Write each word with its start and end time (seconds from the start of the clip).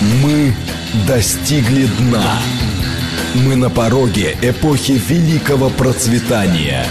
Мы 0.00 0.54
достигли 1.06 1.86
дна. 1.98 2.40
Мы 3.44 3.54
на 3.54 3.68
пороге 3.68 4.34
эпохи 4.40 4.92
великого 4.92 5.68
процветания. 5.68 6.86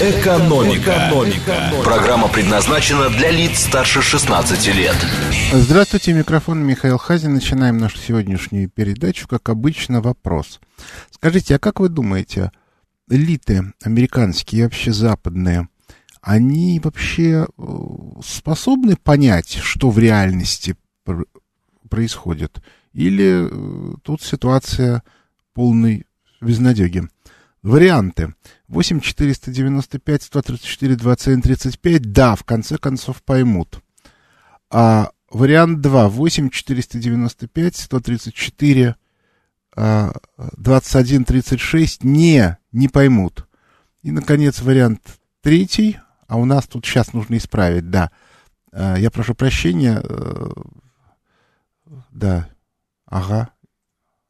Экономика. 0.00 0.92
Экономика. 0.92 1.72
Программа 1.82 2.28
предназначена 2.28 3.08
для 3.08 3.32
лиц 3.32 3.64
старше 3.64 4.00
16 4.00 4.76
лет. 4.76 4.94
Здравствуйте, 5.52 6.12
микрофон 6.12 6.64
Михаил 6.64 6.98
Хазин. 6.98 7.34
Начинаем 7.34 7.78
нашу 7.78 7.98
сегодняшнюю 7.98 8.70
передачу. 8.70 9.26
Как 9.26 9.48
обычно, 9.48 10.00
вопрос. 10.00 10.60
Скажите, 11.10 11.56
а 11.56 11.58
как 11.58 11.80
вы 11.80 11.88
думаете, 11.88 12.52
элиты 13.10 13.72
американские 13.82 14.60
и 14.60 14.64
вообще 14.64 14.92
западные, 14.92 15.68
они 16.22 16.78
вообще 16.78 17.48
э, 17.58 17.62
способны 18.24 18.94
понять, 18.94 19.58
что 19.60 19.90
в 19.90 19.98
реальности 19.98 20.76
происходит? 21.88 22.62
Или 22.92 23.48
э, 23.50 23.94
тут 24.02 24.22
ситуация 24.22 25.02
полной 25.54 26.06
безнадеги? 26.40 27.08
Варианты. 27.62 28.34
8 28.68 29.00
495 29.00 30.22
134 30.22 30.96
27 30.96 31.42
35. 31.42 32.12
Да, 32.12 32.34
в 32.36 32.44
конце 32.44 32.78
концов 32.78 33.22
поймут. 33.22 33.80
А 34.70 35.10
вариант 35.30 35.80
2. 35.80 36.08
8 36.08 36.50
495 36.50 37.76
134 37.76 38.96
21 40.56 41.24
36. 41.24 42.04
Не, 42.04 42.58
не 42.72 42.88
поймут. 42.88 43.46
И, 44.02 44.10
наконец, 44.10 44.60
вариант 44.60 45.18
третий. 45.42 45.98
А 46.26 46.36
у 46.36 46.44
нас 46.44 46.66
тут 46.66 46.84
сейчас 46.84 47.12
нужно 47.12 47.36
исправить, 47.36 47.90
да. 47.90 48.10
А, 48.72 48.96
я 48.96 49.10
прошу 49.10 49.34
прощения. 49.34 50.02
Э, 51.88 51.94
да. 52.12 52.48
Ага. 53.06 53.50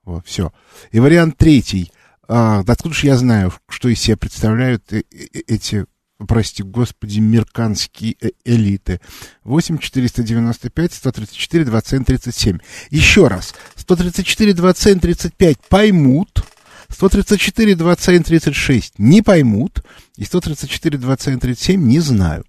Вот, 0.05 0.27
все. 0.27 0.53
И 0.91 1.01
вариант 1.01 1.37
третий. 1.37 1.93
А, 2.29 2.61
откуда 2.67 2.95
же 2.95 3.07
я 3.07 3.17
знаю, 3.17 3.53
что 3.69 3.89
из 3.89 4.01
себя 4.01 4.17
представляют 4.17 4.93
э, 4.93 5.03
э, 5.11 5.27
эти, 5.47 5.87
прости 6.27 6.63
господи, 6.63 7.21
мерканские 7.21 8.17
элиты? 8.45 9.01
8 9.45 9.79
495 9.79 10.93
134 10.93 11.65
27 11.65 12.05
37. 12.05 12.59
Еще 12.91 13.27
раз. 13.29 13.55
134 13.77 14.55
27 14.55 15.01
35 15.01 15.59
поймут. 15.69 16.45
134 16.91 17.75
27 17.75 18.23
36 18.23 18.99
не 18.99 19.23
поймут. 19.23 19.85
И 20.17 20.25
134 20.25 20.99
27 20.99 21.39
37 21.39 21.83
не 21.83 22.01
знаю. 22.01 22.45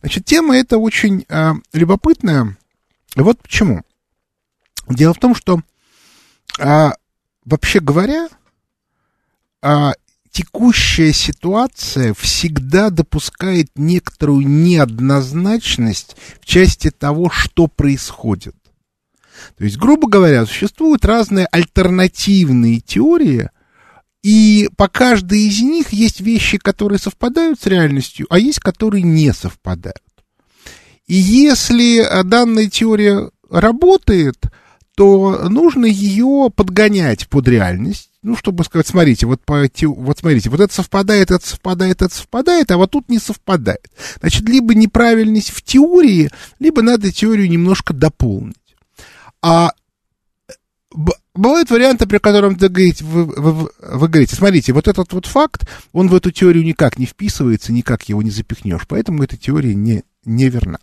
Значит, 0.00 0.24
тема 0.24 0.56
эта 0.56 0.78
очень 0.78 1.24
а, 1.28 1.54
любопытная. 1.72 2.56
Вот 3.14 3.40
почему. 3.40 3.82
Дело 4.94 5.14
в 5.14 5.18
том, 5.18 5.34
что, 5.34 5.60
а, 6.58 6.94
вообще 7.44 7.80
говоря, 7.80 8.28
а, 9.62 9.92
текущая 10.30 11.12
ситуация 11.12 12.14
всегда 12.14 12.90
допускает 12.90 13.68
некоторую 13.76 14.46
неоднозначность 14.48 16.16
в 16.40 16.46
части 16.46 16.90
того, 16.90 17.30
что 17.30 17.68
происходит. 17.68 18.56
То 19.56 19.64
есть, 19.64 19.76
грубо 19.76 20.08
говоря, 20.08 20.46
существуют 20.46 21.04
разные 21.04 21.46
альтернативные 21.50 22.80
теории, 22.80 23.50
и 24.22 24.70
по 24.76 24.88
каждой 24.88 25.40
из 25.40 25.60
них 25.60 25.92
есть 25.92 26.20
вещи, 26.20 26.58
которые 26.58 26.98
совпадают 26.98 27.60
с 27.60 27.66
реальностью, 27.66 28.26
а 28.30 28.38
есть, 28.38 28.60
которые 28.60 29.02
не 29.02 29.32
совпадают. 29.32 29.98
И 31.06 31.14
если 31.14 32.22
данная 32.22 32.68
теория 32.68 33.30
работает, 33.50 34.36
то 34.94 35.48
нужно 35.48 35.86
ее 35.86 36.50
подгонять 36.54 37.28
под 37.28 37.48
реальность, 37.48 38.10
ну, 38.22 38.36
чтобы 38.36 38.64
сказать, 38.64 38.86
смотрите, 38.86 39.26
вот, 39.26 39.42
по, 39.44 39.64
вот 39.82 40.18
смотрите, 40.18 40.50
вот 40.50 40.60
это 40.60 40.72
совпадает, 40.72 41.30
это 41.30 41.46
совпадает, 41.46 42.02
это 42.02 42.14
совпадает, 42.14 42.70
а 42.70 42.76
вот 42.76 42.90
тут 42.90 43.08
не 43.08 43.18
совпадает. 43.18 43.90
Значит, 44.20 44.48
либо 44.48 44.74
неправильность 44.74 45.50
в 45.50 45.62
теории, 45.62 46.30
либо 46.58 46.82
надо 46.82 47.10
теорию 47.10 47.48
немножко 47.48 47.94
дополнить. 47.94 48.56
А 49.40 49.72
бывают 51.34 51.70
варианты, 51.70 52.06
при 52.06 52.18
котором 52.18 52.54
говорите, 52.54 53.04
вы, 53.04 53.24
вы, 53.24 53.70
вы 53.80 54.08
говорите, 54.08 54.36
смотрите, 54.36 54.72
вот 54.72 54.88
этот 54.88 55.12
вот 55.12 55.26
факт, 55.26 55.66
он 55.92 56.08
в 56.08 56.14
эту 56.14 56.30
теорию 56.30 56.64
никак 56.64 56.98
не 56.98 57.06
вписывается, 57.06 57.72
никак 57.72 58.08
его 58.08 58.22
не 58.22 58.30
запихнешь, 58.30 58.86
поэтому 58.86 59.22
эта 59.22 59.36
теория 59.36 59.74
не, 59.74 60.04
не 60.24 60.48
верна. 60.48 60.78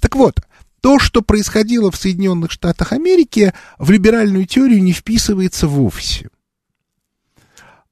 Так 0.00 0.16
вот, 0.16 0.40
то, 0.82 0.98
что 0.98 1.22
происходило 1.22 1.90
в 1.92 1.96
Соединенных 1.96 2.50
Штатах 2.50 2.92
Америки, 2.92 3.54
в 3.78 3.90
либеральную 3.90 4.46
теорию 4.46 4.82
не 4.82 4.92
вписывается 4.92 5.68
вовсе. 5.68 6.28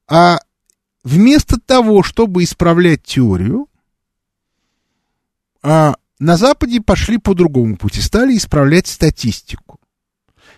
А 0.07 0.39
вместо 1.03 1.57
того, 1.57 2.03
чтобы 2.03 2.43
исправлять 2.43 3.01
теорию, 3.01 3.67
а 5.63 5.95
на 6.19 6.35
Западе 6.35 6.81
пошли 6.81 7.17
по 7.17 7.33
другому 7.33 7.77
пути, 7.77 8.01
стали 8.01 8.35
исправлять 8.35 8.87
статистику. 8.87 9.79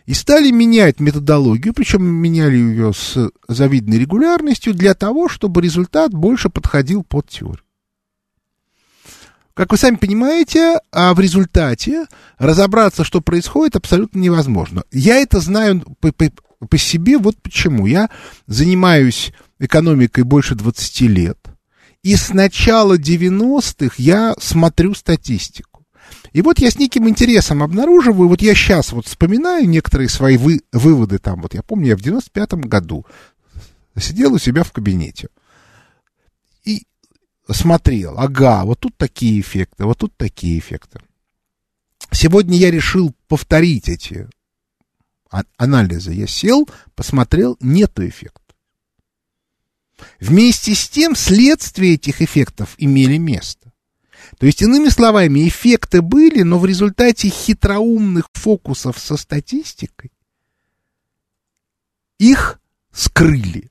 И 0.08 0.16
стали 0.16 0.50
менять 0.50 1.00
методологию, 1.00 1.74
причем 1.74 2.04
меняли 2.04 2.56
ее 2.56 2.94
с 2.94 3.32
завидной 3.48 4.00
регулярностью 4.00 4.74
для 4.74 4.96
того, 4.96 5.30
чтобы 5.30 5.62
результат 5.62 6.14
больше 6.14 6.50
подходил 6.50 7.04
под 7.04 7.30
теорию. 7.30 7.63
Как 9.54 9.72
вы 9.72 9.78
сами 9.78 9.98
понимаете, 9.98 10.80
а 10.92 11.14
в 11.14 11.20
результате 11.20 12.08
разобраться, 12.40 13.04
что 13.04 13.22
происходит, 13.22 13.76
абсолютно 13.76 14.20
невозможно. 14.20 14.84
Я 14.92 15.18
это 15.18 15.40
знаю 15.40 15.82
по, 16.00 16.12
по, 16.12 16.26
по 16.68 16.78
себе, 16.78 17.20
вот 17.20 17.40
почему. 17.42 17.86
Я 17.86 18.10
занимаюсь 18.48 19.32
экономикой 19.60 20.24
больше 20.24 20.56
20 20.56 21.02
лет, 21.02 21.38
и 22.02 22.16
с 22.16 22.34
начала 22.34 22.98
90-х 22.98 23.96
я 23.98 24.34
смотрю 24.40 24.96
статистику. 24.96 25.86
И 26.32 26.42
вот 26.42 26.58
я 26.58 26.72
с 26.72 26.80
неким 26.80 27.08
интересом 27.08 27.62
обнаруживаю, 27.62 28.30
вот 28.30 28.42
я 28.42 28.56
сейчас 28.56 28.92
вот 28.92 29.06
вспоминаю 29.06 29.70
некоторые 29.70 30.10
свои 30.10 30.36
вы, 30.36 30.62
выводы 30.72 31.20
там, 31.20 31.42
вот 31.42 31.54
я 31.54 31.62
помню, 31.62 31.90
я 31.90 31.98
в 31.98 32.02
95-м 32.02 32.62
году 32.62 33.06
сидел 34.00 34.34
у 34.34 34.40
себя 34.40 34.64
в 34.64 34.72
кабинете 34.72 35.28
и 36.66 36.86
смотрел, 37.50 38.18
ага, 38.18 38.64
вот 38.66 38.80
тут 38.80 38.96
такие 38.98 39.40
эффекты, 39.42 39.86
вот 39.86 39.98
тут 40.00 40.16
такие 40.18 40.60
эффекты. 40.60 41.02
Сегодня 42.12 42.58
я 42.58 42.72
решил 42.72 43.14
повторить 43.28 43.90
эти 43.90 44.30
анализы. 45.58 46.14
Я 46.14 46.28
сел, 46.28 46.70
посмотрел, 46.96 47.58
нету 47.60 48.08
эффекта. 48.08 48.42
Вместе 50.20 50.76
с 50.76 50.90
тем 50.90 51.16
следствия 51.16 51.94
этих 51.94 52.22
эффектов 52.22 52.76
имели 52.78 53.18
место. 53.18 53.72
То 54.38 54.46
есть, 54.46 54.62
иными 54.62 54.90
словами, 54.90 55.48
эффекты 55.48 56.02
были, 56.02 56.44
но 56.44 56.60
в 56.60 56.66
результате 56.66 57.30
хитроумных 57.30 58.26
фокусов 58.34 58.98
со 59.00 59.18
статистикой 59.18 60.12
их 62.20 62.60
скрыли. 62.92 63.70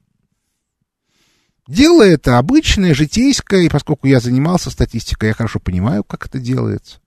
Дело 1.68 2.02
это 2.02 2.38
обычное, 2.38 2.94
житейское, 2.94 3.62
и 3.62 3.68
поскольку 3.68 4.08
я 4.08 4.20
занимался 4.20 4.70
статистикой, 4.70 5.28
я 5.28 5.34
хорошо 5.34 5.60
понимаю, 5.60 6.02
как 6.02 6.26
это 6.26 6.40
делается. 6.40 7.00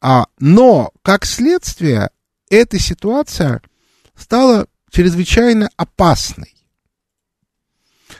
А, 0.00 0.26
но, 0.40 0.92
как 1.02 1.24
следствие, 1.24 2.10
эта 2.50 2.78
ситуация 2.78 3.62
стала 4.16 4.66
чрезвычайно 4.90 5.70
опасной. 5.76 6.54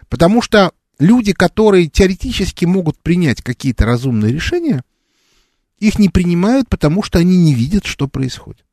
Потому 0.08 0.40
что 0.40 0.72
люди, 1.00 1.32
которые 1.32 1.88
теоретически 1.88 2.64
могут 2.64 2.98
принять 3.02 3.42
какие-то 3.42 3.84
разумные 3.84 4.32
решения, 4.32 4.84
их 5.78 5.98
не 5.98 6.08
принимают, 6.08 6.68
потому 6.68 7.02
что 7.02 7.18
они 7.18 7.36
не 7.36 7.54
видят, 7.54 7.84
что 7.86 8.06
происходит. 8.06 8.66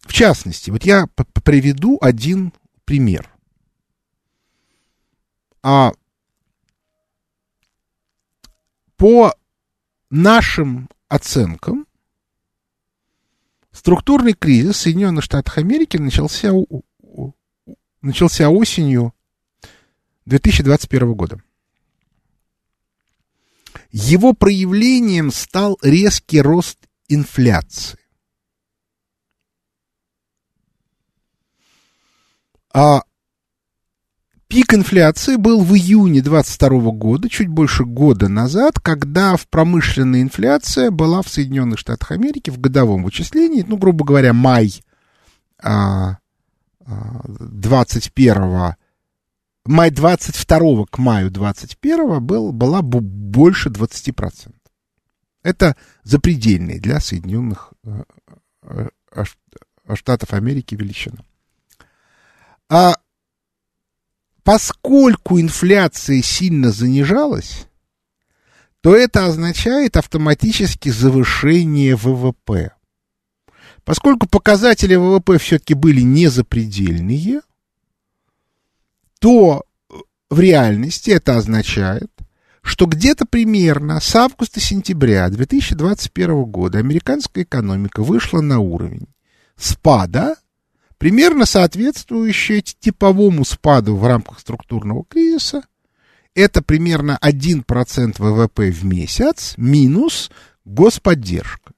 В 0.00 0.12
частности, 0.12 0.70
вот 0.70 0.84
я 0.84 1.06
приведу 1.44 1.98
один 2.00 2.52
пример. 2.84 3.35
А 5.68 5.92
по 8.96 9.34
нашим 10.10 10.88
оценкам, 11.08 11.88
структурный 13.72 14.34
кризис 14.34 14.76
Соединенных 14.76 15.24
Штатов 15.24 15.58
Америки 15.58 15.96
начался, 15.96 16.52
начался 18.00 18.48
осенью 18.48 19.12
2021 20.26 21.14
года. 21.14 21.42
Его 23.90 24.34
проявлением 24.34 25.32
стал 25.32 25.78
резкий 25.82 26.42
рост 26.42 26.78
инфляции. 27.08 27.98
А 32.72 33.02
Пик 34.48 34.74
инфляции 34.74 35.36
был 35.36 35.64
в 35.64 35.74
июне 35.74 36.22
22 36.22 36.92
года, 36.92 37.28
чуть 37.28 37.48
больше 37.48 37.84
года 37.84 38.28
назад, 38.28 38.78
когда 38.78 39.36
в 39.36 39.48
промышленная 39.48 40.22
инфляция 40.22 40.92
была 40.92 41.22
в 41.22 41.28
Соединенных 41.28 41.80
Штатах 41.80 42.12
Америки 42.12 42.50
в 42.50 42.60
годовом 42.60 43.02
вычислении, 43.02 43.64
ну, 43.66 43.76
грубо 43.76 44.04
говоря, 44.04 44.32
май 44.32 44.84
а, 45.60 46.18
21 46.86 48.32
а, 48.36 48.76
май 49.64 49.90
22 49.90 50.86
к 50.86 50.98
маю 50.98 51.30
21 51.30 52.24
был, 52.24 52.52
была 52.52 52.82
больше 52.82 53.68
20%. 53.68 54.54
Это 55.42 55.76
запредельные 56.02 56.80
для 56.80 57.00
Соединенных 57.00 57.72
э, 57.84 58.88
э, 59.12 59.24
Штатов 59.94 60.32
Америки 60.32 60.74
величина. 60.74 61.18
А 62.68 62.96
поскольку 64.46 65.40
инфляция 65.40 66.22
сильно 66.22 66.70
занижалась, 66.70 67.66
то 68.80 68.94
это 68.94 69.26
означает 69.26 69.96
автоматически 69.96 70.88
завышение 70.88 71.96
ВВП. 71.96 72.70
Поскольку 73.82 74.28
показатели 74.28 74.94
ВВП 74.94 75.38
все-таки 75.38 75.74
были 75.74 76.00
не 76.00 76.28
запредельные, 76.28 77.40
то 79.18 79.64
в 80.30 80.38
реальности 80.38 81.10
это 81.10 81.36
означает, 81.36 82.12
что 82.62 82.86
где-то 82.86 83.26
примерно 83.26 83.98
с 83.98 84.14
августа-сентября 84.14 85.28
2021 85.28 86.44
года 86.44 86.78
американская 86.78 87.42
экономика 87.42 88.04
вышла 88.04 88.40
на 88.40 88.60
уровень 88.60 89.08
спада 89.56 90.36
примерно 90.98 91.46
соответствующее 91.46 92.62
типовому 92.62 93.44
спаду 93.44 93.96
в 93.96 94.06
рамках 94.06 94.40
структурного 94.40 95.04
кризиса. 95.04 95.62
Это 96.34 96.62
примерно 96.62 97.18
1% 97.22 98.16
ВВП 98.18 98.70
в 98.70 98.84
месяц 98.84 99.54
минус 99.56 100.30
господдержка. 100.64 101.72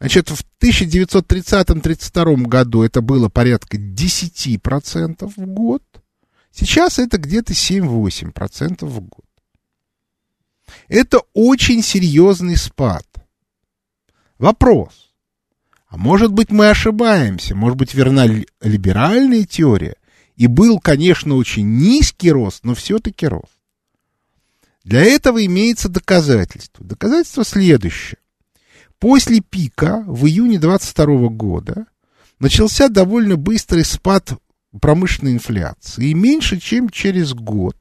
Значит, 0.00 0.30
в 0.30 0.44
1930-32 0.60 2.36
году 2.46 2.82
это 2.82 3.00
было 3.00 3.28
порядка 3.28 3.76
10% 3.76 5.32
в 5.36 5.46
год. 5.46 5.82
Сейчас 6.50 6.98
это 6.98 7.18
где-то 7.18 7.52
7-8% 7.52 8.86
в 8.86 9.00
год. 9.00 9.24
Это 10.88 11.20
очень 11.32 11.82
серьезный 11.82 12.56
спад. 12.56 13.06
Вопрос. 14.38 15.03
А 15.94 15.96
может 15.96 16.32
быть, 16.32 16.50
мы 16.50 16.70
ошибаемся, 16.70 17.54
может 17.54 17.78
быть, 17.78 17.94
верна 17.94 18.26
либеральная 18.60 19.44
теория, 19.44 19.94
и 20.34 20.48
был, 20.48 20.80
конечно, 20.80 21.36
очень 21.36 21.76
низкий 21.76 22.32
рост, 22.32 22.64
но 22.64 22.74
все-таки 22.74 23.28
рост. 23.28 23.54
Для 24.82 25.04
этого 25.04 25.46
имеется 25.46 25.88
доказательство. 25.88 26.84
Доказательство 26.84 27.44
следующее. 27.44 28.18
После 28.98 29.38
пика 29.38 30.02
в 30.08 30.26
июне 30.26 30.58
22 30.58 31.28
года 31.28 31.86
начался 32.40 32.88
довольно 32.88 33.36
быстрый 33.36 33.84
спад 33.84 34.32
промышленной 34.80 35.34
инфляции, 35.34 36.08
и 36.08 36.14
меньше, 36.14 36.58
чем 36.58 36.88
через 36.88 37.34
год, 37.34 37.76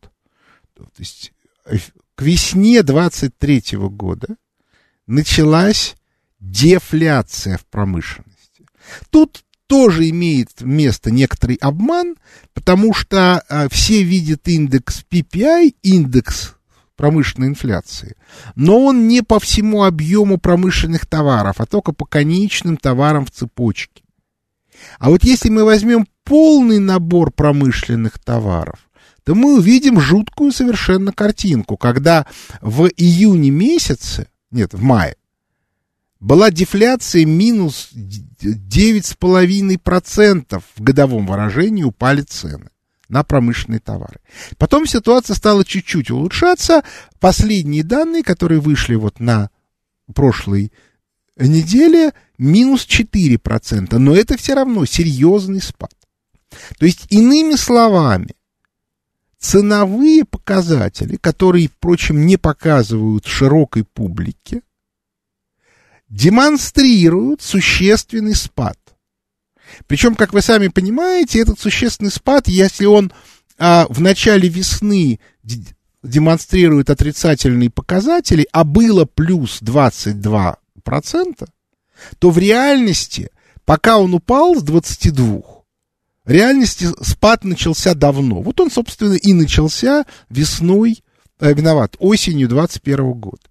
то 0.75 0.87
есть 0.99 1.33
э, 1.65 1.79
к 2.13 2.21
весне 2.21 2.83
23 2.83 3.63
года 3.89 4.35
началась 5.07 5.95
дефляция 6.43 7.57
в 7.57 7.65
промышленности. 7.65 8.65
Тут 9.09 9.43
тоже 9.67 10.09
имеет 10.09 10.61
место 10.61 11.09
некоторый 11.09 11.55
обман, 11.55 12.15
потому 12.53 12.93
что 12.93 13.43
а, 13.49 13.69
все 13.69 14.03
видят 14.03 14.47
индекс 14.47 15.03
PPI, 15.09 15.75
индекс 15.81 16.55
промышленной 16.95 17.47
инфляции, 17.47 18.15
но 18.55 18.79
он 18.79 19.07
не 19.07 19.23
по 19.23 19.39
всему 19.39 19.83
объему 19.83 20.37
промышленных 20.37 21.05
товаров, 21.05 21.55
а 21.57 21.65
только 21.65 21.91
по 21.91 22.05
конечным 22.05 22.77
товарам 22.77 23.25
в 23.25 23.31
цепочке. 23.31 24.03
А 24.99 25.09
вот 25.09 25.23
если 25.23 25.49
мы 25.49 25.63
возьмем 25.63 26.05
полный 26.23 26.79
набор 26.79 27.31
промышленных 27.31 28.19
товаров, 28.19 28.79
то 29.23 29.33
мы 29.33 29.57
увидим 29.57 29.99
жуткую 29.99 30.51
совершенно 30.51 31.13
картинку, 31.13 31.77
когда 31.77 32.27
в 32.61 32.87
июне 32.87 33.49
месяце, 33.49 34.27
нет, 34.51 34.73
в 34.73 34.81
мае, 34.83 35.15
была 36.23 36.49
дефляция 36.51 37.25
минус 37.25 37.89
9,5% 37.93 40.63
в 40.75 40.81
годовом 40.81 41.27
выражении 41.27 41.83
упали 41.83 42.21
цены 42.21 42.69
на 43.09 43.25
промышленные 43.25 43.81
товары. 43.81 44.21
Потом 44.57 44.87
ситуация 44.87 45.35
стала 45.35 45.65
чуть-чуть 45.65 46.11
улучшаться. 46.11 46.83
Последние 47.19 47.83
данные, 47.83 48.23
которые 48.23 48.61
вышли 48.61 48.95
вот 48.95 49.19
на 49.19 49.49
прошлой 50.15 50.71
неделе, 51.37 52.13
минус 52.37 52.87
4%. 52.87 53.97
Но 53.97 54.15
это 54.15 54.37
все 54.37 54.53
равно 54.53 54.85
серьезный 54.85 55.61
спад. 55.61 55.91
То 56.79 56.85
есть, 56.85 57.07
иными 57.09 57.55
словами, 57.55 58.33
ценовые 59.39 60.23
показатели, 60.23 61.17
которые, 61.17 61.67
впрочем, 61.67 62.25
не 62.25 62.37
показывают 62.37 63.25
широкой 63.25 63.83
публике, 63.83 64.61
демонстрируют 66.13 67.41
существенный 67.41 68.35
спад. 68.35 68.77
Причем, 69.87 70.13
как 70.13 70.31
вы 70.31 70.41
сами 70.41 70.67
понимаете, 70.67 71.39
этот 71.41 71.59
существенный 71.59 72.11
спад, 72.11 72.47
если 72.47 72.85
он 72.85 73.11
а, 73.57 73.87
в 73.89 73.99
начале 73.99 74.47
весны 74.47 75.19
демонстрирует 76.03 76.91
отрицательные 76.91 77.71
показатели, 77.71 78.47
а 78.51 78.63
было 78.63 79.05
плюс 79.05 79.59
22%, 79.63 80.55
то 82.19 82.29
в 82.29 82.37
реальности, 82.37 83.31
пока 83.65 83.97
он 83.97 84.13
упал 84.13 84.55
с 84.55 84.61
22, 84.61 85.41
в 86.25 86.29
реальности 86.29 86.89
спад 87.01 87.43
начался 87.43 87.95
давно. 87.95 88.41
Вот 88.41 88.59
он, 88.59 88.69
собственно, 88.69 89.15
и 89.15 89.33
начался 89.33 90.05
весной, 90.29 91.03
э, 91.39 91.53
виноват, 91.53 91.95
осенью 91.97 92.47
21 92.47 93.13
года. 93.13 93.41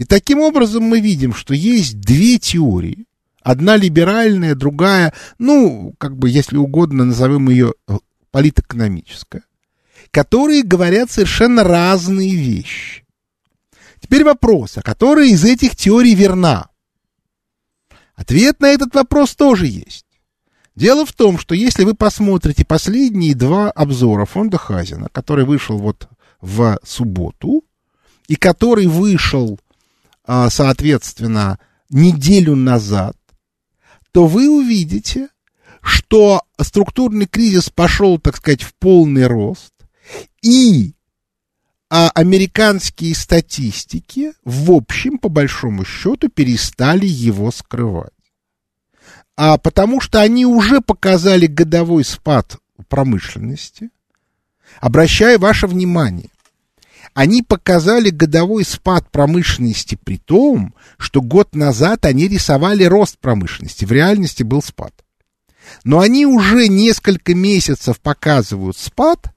И 0.00 0.04
таким 0.04 0.40
образом 0.40 0.84
мы 0.84 0.98
видим, 0.98 1.34
что 1.34 1.52
есть 1.52 2.00
две 2.00 2.38
теории. 2.38 3.04
Одна 3.42 3.76
либеральная, 3.76 4.54
другая, 4.54 5.12
ну, 5.38 5.94
как 5.98 6.16
бы, 6.16 6.30
если 6.30 6.56
угодно, 6.56 7.04
назовем 7.04 7.50
ее 7.50 7.74
э, 7.86 7.98
политэкономическая, 8.30 9.42
которые 10.10 10.62
говорят 10.62 11.10
совершенно 11.10 11.64
разные 11.64 12.34
вещи. 12.34 13.04
Теперь 14.00 14.24
вопрос, 14.24 14.78
а 14.78 14.82
которая 14.82 15.26
из 15.26 15.44
этих 15.44 15.76
теорий 15.76 16.14
верна? 16.14 16.70
Ответ 18.14 18.58
на 18.60 18.70
этот 18.70 18.94
вопрос 18.94 19.34
тоже 19.36 19.66
есть. 19.66 20.06
Дело 20.74 21.04
в 21.04 21.12
том, 21.12 21.38
что 21.38 21.54
если 21.54 21.84
вы 21.84 21.92
посмотрите 21.92 22.64
последние 22.64 23.34
два 23.34 23.70
обзора 23.70 24.24
фонда 24.24 24.56
Хазина, 24.56 25.08
который 25.12 25.44
вышел 25.44 25.76
вот 25.76 26.08
в 26.40 26.78
субботу, 26.84 27.64
и 28.28 28.36
который 28.36 28.86
вышел 28.86 29.60
соответственно, 30.50 31.58
неделю 31.88 32.54
назад, 32.54 33.16
то 34.12 34.26
вы 34.26 34.48
увидите, 34.48 35.28
что 35.82 36.42
структурный 36.60 37.26
кризис 37.26 37.70
пошел, 37.70 38.18
так 38.18 38.36
сказать, 38.36 38.62
в 38.62 38.74
полный 38.74 39.26
рост, 39.26 39.72
и 40.42 40.94
а 41.92 42.08
американские 42.14 43.16
статистики, 43.16 44.32
в 44.44 44.70
общем, 44.70 45.18
по 45.18 45.28
большому 45.28 45.84
счету, 45.84 46.28
перестали 46.28 47.06
его 47.06 47.50
скрывать. 47.50 48.12
А 49.36 49.58
потому 49.58 50.00
что 50.00 50.20
они 50.20 50.46
уже 50.46 50.80
показали 50.80 51.46
годовой 51.46 52.04
спад 52.04 52.58
промышленности. 52.88 53.90
Обращаю 54.80 55.40
ваше 55.40 55.66
внимание, 55.66 56.30
они 57.14 57.42
показали 57.42 58.10
годовой 58.10 58.64
спад 58.64 59.10
промышленности 59.10 59.98
при 60.02 60.18
том, 60.18 60.74
что 60.98 61.20
год 61.20 61.54
назад 61.54 62.04
они 62.04 62.28
рисовали 62.28 62.84
рост 62.84 63.18
промышленности, 63.18 63.84
в 63.84 63.92
реальности 63.92 64.42
был 64.42 64.62
спад. 64.62 64.92
Но 65.84 66.00
они 66.00 66.26
уже 66.26 66.68
несколько 66.68 67.34
месяцев 67.34 68.00
показывают 68.00 68.76
спад, 68.76 69.32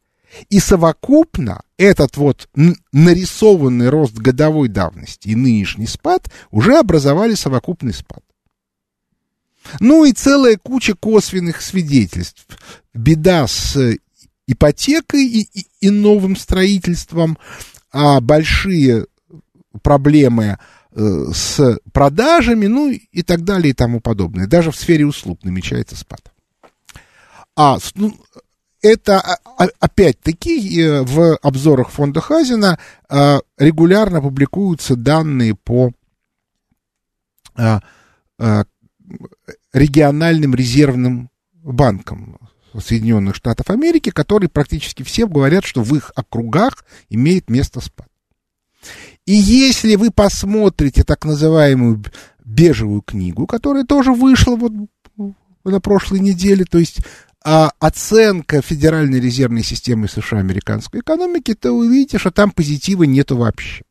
и 0.49 0.59
совокупно 0.59 1.61
этот 1.77 2.17
вот 2.17 2.49
нарисованный 2.91 3.89
рост 3.89 4.13
годовой 4.13 4.67
давности 4.67 5.29
и 5.29 5.35
нынешний 5.35 5.85
спад 5.85 6.31
уже 6.49 6.77
образовали 6.77 7.35
совокупный 7.35 7.93
спад. 7.93 8.23
Ну 9.79 10.05
и 10.05 10.11
целая 10.11 10.57
куча 10.57 10.95
косвенных 10.95 11.61
свидетельств. 11.61 12.45
Беда 12.93 13.47
с 13.47 13.97
ипотекой 14.47 15.25
и, 15.25 15.41
и, 15.53 15.67
и 15.81 15.89
новым 15.89 16.35
строительством, 16.35 17.38
а 17.91 18.19
большие 18.19 19.07
проблемы 19.81 20.57
э, 20.91 21.25
с 21.33 21.79
продажами, 21.91 22.67
ну 22.67 22.89
и 22.89 23.21
так 23.21 23.43
далее 23.43 23.71
и 23.71 23.75
тому 23.75 24.00
подобное. 24.00 24.47
Даже 24.47 24.71
в 24.71 24.75
сфере 24.75 25.05
услуг 25.05 25.43
намечается 25.43 25.95
спад. 25.95 26.31
А, 27.55 27.77
ну, 27.95 28.15
это 28.81 29.19
а, 29.19 29.38
а, 29.57 29.67
опять-таки 29.79 30.81
э, 30.81 31.01
в 31.03 31.38
обзорах 31.38 31.89
фонда 31.89 32.19
Хазина 32.19 32.79
а, 33.09 33.39
регулярно 33.57 34.21
публикуются 34.21 34.95
данные 34.95 35.55
по 35.55 35.91
региональным 39.73 40.55
резервным 40.55 41.29
банкам 41.53 42.39
Соединенных 42.81 43.35
Штатов 43.35 43.69
Америки, 43.69 44.09
которые 44.09 44.49
практически 44.49 45.03
все 45.03 45.27
говорят, 45.27 45.65
что 45.65 45.83
в 45.83 45.95
их 45.95 46.11
округах 46.15 46.85
имеет 47.09 47.49
место 47.49 47.81
спад. 47.81 48.07
И 49.25 49.33
если 49.33 49.95
вы 49.95 50.11
посмотрите 50.11 51.03
так 51.03 51.25
называемую 51.25 52.03
бежевую 52.43 53.01
книгу, 53.01 53.47
которая 53.47 53.85
тоже 53.85 54.11
вышла 54.11 54.55
вот 54.55 54.73
на 55.63 55.79
прошлой 55.79 56.19
неделе, 56.19 56.65
то 56.65 56.77
есть 56.77 56.99
а, 57.45 57.71
оценка 57.79 58.61
Федеральной 58.61 59.19
резервной 59.19 59.63
системы 59.63 60.07
США 60.07 60.39
американской 60.39 61.01
экономики, 61.01 61.53
то 61.53 61.71
вы 61.71 61.87
увидите, 61.87 62.17
что 62.17 62.31
там 62.31 62.51
позитива 62.51 63.03
нету 63.03 63.37
вообще. 63.37 63.83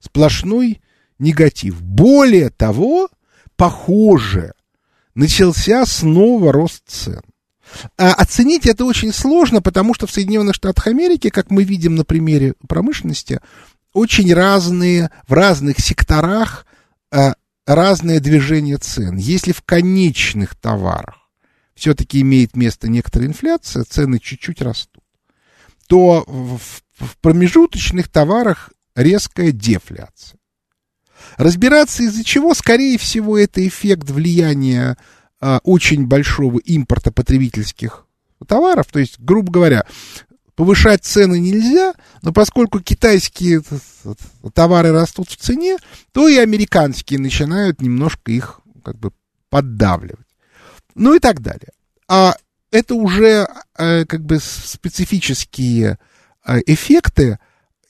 Сплошной 0.00 0.80
негатив. 1.18 1.82
Более 1.82 2.50
того, 2.50 3.08
похоже, 3.56 4.52
начался 5.14 5.84
снова 5.86 6.52
рост 6.52 6.82
цен. 6.86 7.22
А 7.98 8.12
оценить 8.14 8.66
это 8.66 8.84
очень 8.84 9.12
сложно, 9.12 9.60
потому 9.60 9.94
что 9.94 10.06
в 10.06 10.10
Соединенных 10.10 10.54
Штатах 10.54 10.86
Америки, 10.86 11.30
как 11.30 11.50
мы 11.50 11.64
видим 11.64 11.94
на 11.94 12.04
примере 12.04 12.54
промышленности, 12.68 13.40
очень 13.92 14.32
разные, 14.32 15.10
в 15.26 15.32
разных 15.32 15.80
секторах 15.80 16.66
а, 17.10 17.34
разное 17.66 18.20
движение 18.20 18.78
цен. 18.78 19.16
Если 19.16 19.52
в 19.52 19.62
конечных 19.62 20.54
товарах 20.54 21.16
все-таки 21.74 22.20
имеет 22.20 22.56
место 22.56 22.88
некоторая 22.88 23.28
инфляция, 23.28 23.84
цены 23.84 24.18
чуть-чуть 24.18 24.62
растут, 24.62 25.02
то 25.88 26.24
в, 26.26 26.60
в 26.98 27.18
промежуточных 27.18 28.08
товарах 28.08 28.70
резкая 28.94 29.52
дефляция. 29.52 30.38
Разбираться 31.36 32.02
из-за 32.02 32.24
чего, 32.24 32.54
скорее 32.54 32.98
всего, 32.98 33.38
это 33.38 33.66
эффект 33.66 34.10
влияния 34.10 34.96
а, 35.40 35.60
очень 35.64 36.06
большого 36.06 36.58
импорта 36.58 37.12
потребительских 37.12 38.06
товаров. 38.46 38.86
То 38.90 38.98
есть, 38.98 39.18
грубо 39.18 39.52
говоря, 39.52 39.86
повышать 40.54 41.04
цены 41.04 41.38
нельзя, 41.38 41.94
но 42.22 42.32
поскольку 42.32 42.80
китайские 42.80 43.62
товары 44.54 44.92
растут 44.92 45.28
в 45.30 45.36
цене, 45.36 45.76
то 46.12 46.28
и 46.28 46.36
американские 46.36 47.20
начинают 47.20 47.80
немножко 47.80 48.32
их 48.32 48.60
как 48.82 48.98
бы 48.98 49.12
поддавливать. 49.50 50.26
Ну 50.94 51.14
и 51.14 51.18
так 51.18 51.40
далее. 51.40 51.70
А 52.08 52.34
это 52.70 52.94
уже 52.94 53.48
э, 53.76 54.04
как 54.06 54.24
бы 54.24 54.38
специфические 54.40 55.98
э, 56.44 56.60
эффекты, 56.66 57.38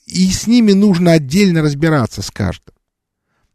и 0.05 0.31
с 0.31 0.47
ними 0.47 0.73
нужно 0.73 1.13
отдельно 1.13 1.61
разбираться 1.61 2.21
с 2.21 2.31
каждым. 2.31 2.73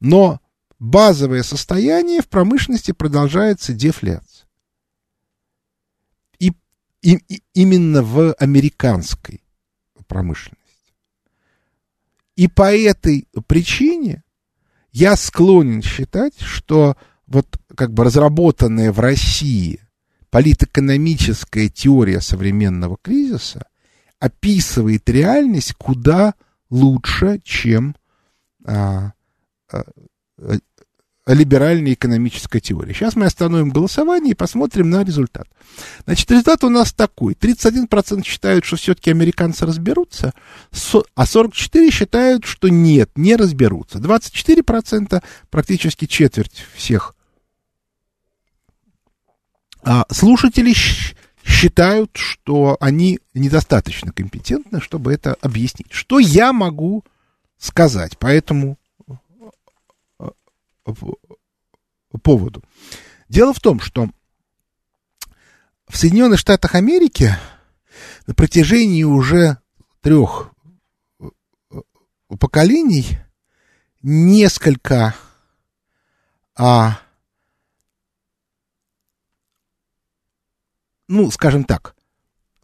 Но 0.00 0.40
базовое 0.82 1.44
состояние 1.44 2.22
в 2.22 2.28
промышленности 2.28 2.90
продолжается 2.90 3.72
дефляция 3.72 4.48
и, 6.40 6.52
и, 7.02 7.20
именно 7.54 8.02
в 8.02 8.32
американской 8.34 9.44
промышленности. 10.08 10.60
И 12.34 12.48
по 12.48 12.74
этой 12.76 13.28
причине 13.46 14.24
я 14.90 15.14
склонен 15.14 15.82
считать, 15.82 16.40
что 16.40 16.96
вот 17.28 17.60
как 17.76 17.92
бы 17.92 18.02
разработанная 18.02 18.90
в 18.90 18.98
России 18.98 19.80
политэкономическая 20.30 21.68
теория 21.68 22.20
современного 22.20 22.98
кризиса 23.00 23.66
описывает 24.18 25.08
реальность 25.08 25.74
куда 25.74 26.34
лучше, 26.70 27.40
чем 27.44 27.94
а, 28.64 29.12
а, 29.70 29.84
либеральной 31.26 31.94
экономической 31.94 32.60
теории. 32.60 32.92
Сейчас 32.92 33.14
мы 33.14 33.26
остановим 33.26 33.70
голосование 33.70 34.32
и 34.32 34.36
посмотрим 34.36 34.90
на 34.90 35.04
результат. 35.04 35.46
Значит, 36.04 36.30
результат 36.30 36.64
у 36.64 36.68
нас 36.68 36.92
такой. 36.92 37.34
31% 37.34 38.24
считают, 38.24 38.64
что 38.64 38.76
все-таки 38.76 39.10
американцы 39.10 39.64
разберутся, 39.64 40.32
а 41.14 41.24
44% 41.24 41.90
считают, 41.90 42.44
что 42.44 42.68
нет, 42.68 43.10
не 43.16 43.36
разберутся. 43.36 43.98
24%, 43.98 45.22
практически 45.50 46.06
четверть 46.06 46.64
всех 46.74 47.14
а 49.84 50.06
слушатели 50.10 50.74
считают, 51.44 52.12
что 52.14 52.76
они 52.80 53.18
недостаточно 53.34 54.12
компетентны, 54.12 54.80
чтобы 54.80 55.12
это 55.12 55.36
объяснить. 55.40 55.90
Что 55.90 56.18
я 56.18 56.52
могу 56.52 57.04
сказать 57.58 58.16
по 58.18 58.26
этому 58.26 58.78
поводу. 62.22 62.62
Дело 63.28 63.52
в 63.52 63.60
том, 63.60 63.80
что 63.80 64.08
в 65.88 65.96
Соединенных 65.96 66.38
Штатах 66.38 66.74
Америки 66.74 67.34
на 68.26 68.34
протяжении 68.34 69.02
уже 69.02 69.58
трех 70.00 70.52
э, 71.20 71.26
поколений 72.38 73.18
несколько 74.02 75.14
а, 76.54 77.00
ну, 81.08 81.30
скажем 81.30 81.64
так, 81.64 81.94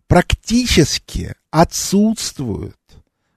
практически 0.06 1.34
отсутствует 1.50 2.76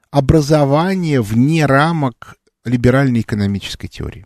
образование 0.09 1.21
вне 1.21 1.65
рамок 1.65 2.35
либеральной 2.63 3.21
экономической 3.21 3.87
теории. 3.87 4.25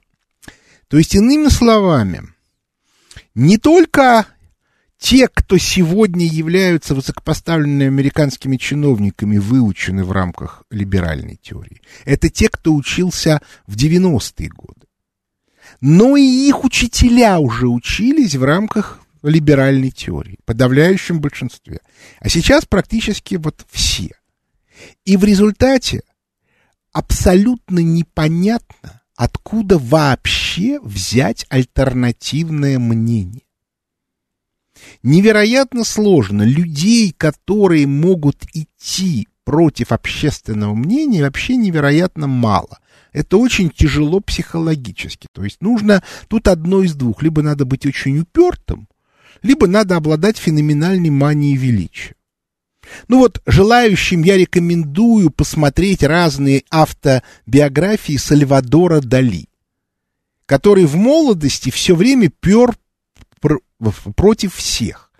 То 0.88 0.98
есть, 0.98 1.16
иными 1.16 1.48
словами, 1.48 2.24
не 3.34 3.58
только 3.58 4.28
те, 4.98 5.28
кто 5.28 5.58
сегодня 5.58 6.26
являются 6.26 6.96
высокопоставленными 6.96 7.86
американскими 7.86 8.58
чиновниками, 8.58 9.38
выучены 9.38 10.04
в 10.04 10.12
рамках 10.12 10.64
либеральной 10.72 11.36
теории. 11.36 11.82
Это 12.06 12.30
те, 12.30 12.50
кто 12.50 12.74
учился 12.74 13.42
в 13.68 13.76
90-е 13.76 14.50
годы. 14.50 14.88
Но 15.82 16.16
и 16.16 16.24
их 16.24 16.64
учителя 16.64 17.40
уже 17.40 17.68
учились 17.68 18.36
в 18.36 18.44
рамках 18.44 19.02
либеральной 19.22 19.92
теории, 19.92 20.38
в 20.42 20.46
подавляющем 20.46 21.20
большинстве. 21.20 21.80
А 22.20 22.30
сейчас 22.30 22.66
практически 22.66 23.36
вот 23.36 23.66
все. 23.70 24.12
И 25.04 25.18
в 25.18 25.24
результате 25.24 26.02
абсолютно 26.94 27.80
непонятно, 27.80 29.02
откуда 29.16 29.78
вообще 29.78 30.80
взять 30.82 31.46
альтернативное 31.50 32.80
мнение. 32.80 33.42
Невероятно 35.04 35.84
сложно. 35.84 36.44
Людей, 36.44 37.14
которые 37.16 37.88
могут 37.88 38.44
идти 38.54 39.28
против 39.44 39.92
общественного 39.92 40.74
мнения, 40.74 41.24
вообще 41.24 41.56
невероятно 41.56 42.28
мало. 42.28 42.80
Это 43.14 43.38
очень 43.38 43.70
тяжело 43.70 44.20
психологически. 44.20 45.28
То 45.32 45.44
есть 45.44 45.62
нужно 45.62 46.04
тут 46.28 46.48
одно 46.48 46.84
из 46.84 46.96
двух. 46.96 47.24
Либо 47.24 47.42
надо 47.42 47.64
быть 47.66 47.86
очень 47.86 48.20
упертым, 48.20 48.90
либо 49.42 49.68
надо 49.68 49.96
обладать 49.96 50.38
феноменальной 50.38 51.12
манией 51.12 51.56
величия. 51.56 52.15
Ну 53.08 53.20
вот, 53.20 53.42
желающим 53.46 54.24
я 54.24 54.38
рекомендую 54.38 55.30
посмотреть 55.30 56.04
разные 56.04 56.64
автобиографии 56.70 58.18
Сальвадора 58.18 59.02
Дали, 59.02 59.48
который 60.46 60.86
в 60.86 60.96
молодости 60.96 61.70
все 61.70 61.96
время 61.96 62.30
пер 62.30 62.76
пр 63.40 63.60
против 64.16 64.56
всех, 64.56 65.12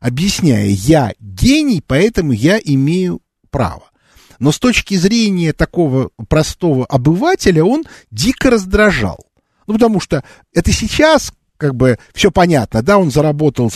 объясняя, 0.00 0.66
я 0.66 1.12
гений, 1.20 1.82
поэтому 1.86 2.32
я 2.32 2.58
имею 2.62 3.20
право. 3.50 3.90
Но 4.38 4.52
с 4.52 4.58
точки 4.58 4.96
зрения 4.96 5.52
такого 5.52 6.10
простого 6.28 6.84
обывателя 6.86 7.64
он 7.64 7.84
дико 8.10 8.50
раздражал. 8.50 9.18
Ну, 9.66 9.74
потому 9.74 10.00
что 10.00 10.22
это 10.52 10.72
сейчас 10.72 11.32
как 11.56 11.74
бы 11.74 11.98
все 12.14 12.30
понятно, 12.30 12.82
да, 12.82 12.98
он 12.98 13.10
заработал 13.10 13.72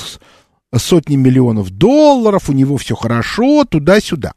сотни 0.78 1.16
миллионов 1.16 1.70
долларов, 1.70 2.48
у 2.48 2.52
него 2.52 2.76
все 2.76 2.94
хорошо, 2.94 3.64
туда-сюда. 3.64 4.34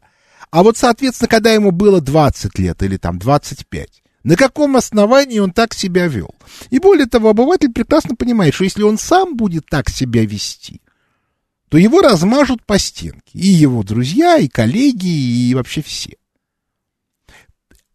А 0.50 0.62
вот, 0.62 0.76
соответственно, 0.76 1.28
когда 1.28 1.52
ему 1.52 1.70
было 1.70 2.00
20 2.00 2.58
лет 2.58 2.82
или 2.82 2.96
там 2.96 3.18
25, 3.18 4.02
на 4.24 4.36
каком 4.36 4.76
основании 4.76 5.38
он 5.38 5.52
так 5.52 5.74
себя 5.74 6.06
вел? 6.06 6.34
И 6.70 6.78
более 6.78 7.06
того, 7.06 7.30
обыватель 7.30 7.72
прекрасно 7.72 8.16
понимает, 8.16 8.54
что 8.54 8.64
если 8.64 8.82
он 8.82 8.98
сам 8.98 9.36
будет 9.36 9.66
так 9.66 9.90
себя 9.90 10.24
вести, 10.24 10.80
то 11.68 11.78
его 11.78 12.00
размажут 12.00 12.64
по 12.64 12.78
стенке. 12.78 13.32
И 13.32 13.48
его 13.48 13.82
друзья, 13.82 14.38
и 14.38 14.48
коллеги, 14.48 15.08
и 15.08 15.54
вообще 15.54 15.82
все. 15.82 16.16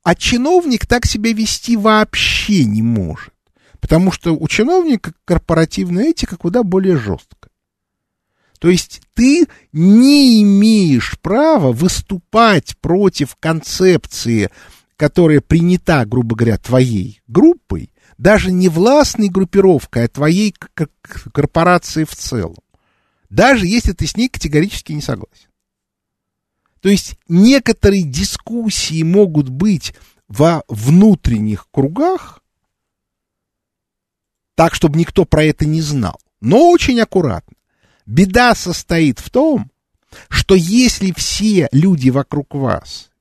А 0.04 0.16
чиновник 0.16 0.86
так 0.86 1.06
себя 1.06 1.34
вести 1.34 1.78
вообще 1.78 2.66
не 2.66 2.82
может. 2.82 3.34
Потому 3.80 4.12
что 4.12 4.36
у 4.36 4.48
чиновника 4.48 5.14
корпоративная 5.24 6.10
этика 6.10 6.36
куда 6.36 6.64
более 6.64 6.98
жесткая. 6.98 7.39
То 8.60 8.70
есть 8.70 9.02
ты 9.14 9.48
не 9.72 10.44
имеешь 10.44 11.18
права 11.22 11.72
выступать 11.72 12.78
против 12.78 13.38
концепции, 13.38 14.50
которая 14.98 15.40
принята, 15.40 16.06
грубо 16.06 16.36
говоря, 16.36 16.58
твоей 16.58 17.22
группой, 17.28 17.90
даже 18.18 18.52
не 18.52 18.68
властной 18.68 19.30
группировкой, 19.30 20.06
а 20.06 20.10
твоей 20.10 20.54
корпорацией 21.34 22.06
в 22.06 22.16
целом. 22.16 22.58
Даже 23.30 23.66
если 23.66 23.94
ты 23.94 24.06
с 24.06 24.18
ней 24.18 24.28
категорически 24.28 24.92
не 24.92 25.02
согласен. 25.02 25.48
То 26.82 26.90
есть 26.90 27.18
некоторые 27.30 28.04
дискуссии 28.04 29.04
могут 29.04 29.50
быть 29.50 29.94
во 30.28 30.64
внутренних 30.68 31.68
кругах, 31.72 32.42
так, 34.56 34.76
чтобы 34.76 35.00
никто 35.00 35.24
про 35.24 35.44
это 35.46 35.66
не 35.66 35.82
знал, 35.82 36.20
но 36.42 36.72
очень 36.72 37.00
аккуратно. 37.00 37.49
Беда 38.10 38.56
состоит 38.56 39.20
в 39.20 39.30
том, 39.30 39.70
что 40.30 40.56
если 40.56 41.14
все 41.16 41.70
люди 41.72 42.10
вокруг 42.10 42.56
вас, 42.56 43.12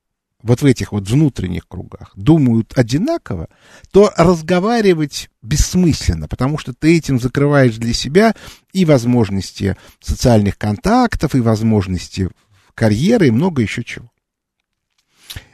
вот 0.42 0.62
в 0.62 0.64
этих 0.64 0.92
вот 0.92 1.07
внутренних 1.07 1.68
кругах, 1.68 2.12
думают 2.16 2.73
одинаково, 2.75 3.49
то 3.90 4.11
разговаривать 4.16 5.28
бессмысленно, 5.42 6.26
потому 6.26 6.57
что 6.57 6.73
ты 6.73 6.97
этим 6.97 7.21
закрываешь 7.21 7.76
для 7.76 7.92
себя 7.92 8.35
и 8.73 8.87
возможности 8.87 9.76
социальных 10.00 10.57
контактов, 10.57 11.35
и 11.35 11.40
возможности 11.40 12.30
карьеры, 12.75 13.28
и 13.28 13.30
много 13.30 13.61
еще 13.61 13.85
чего. 13.85 14.11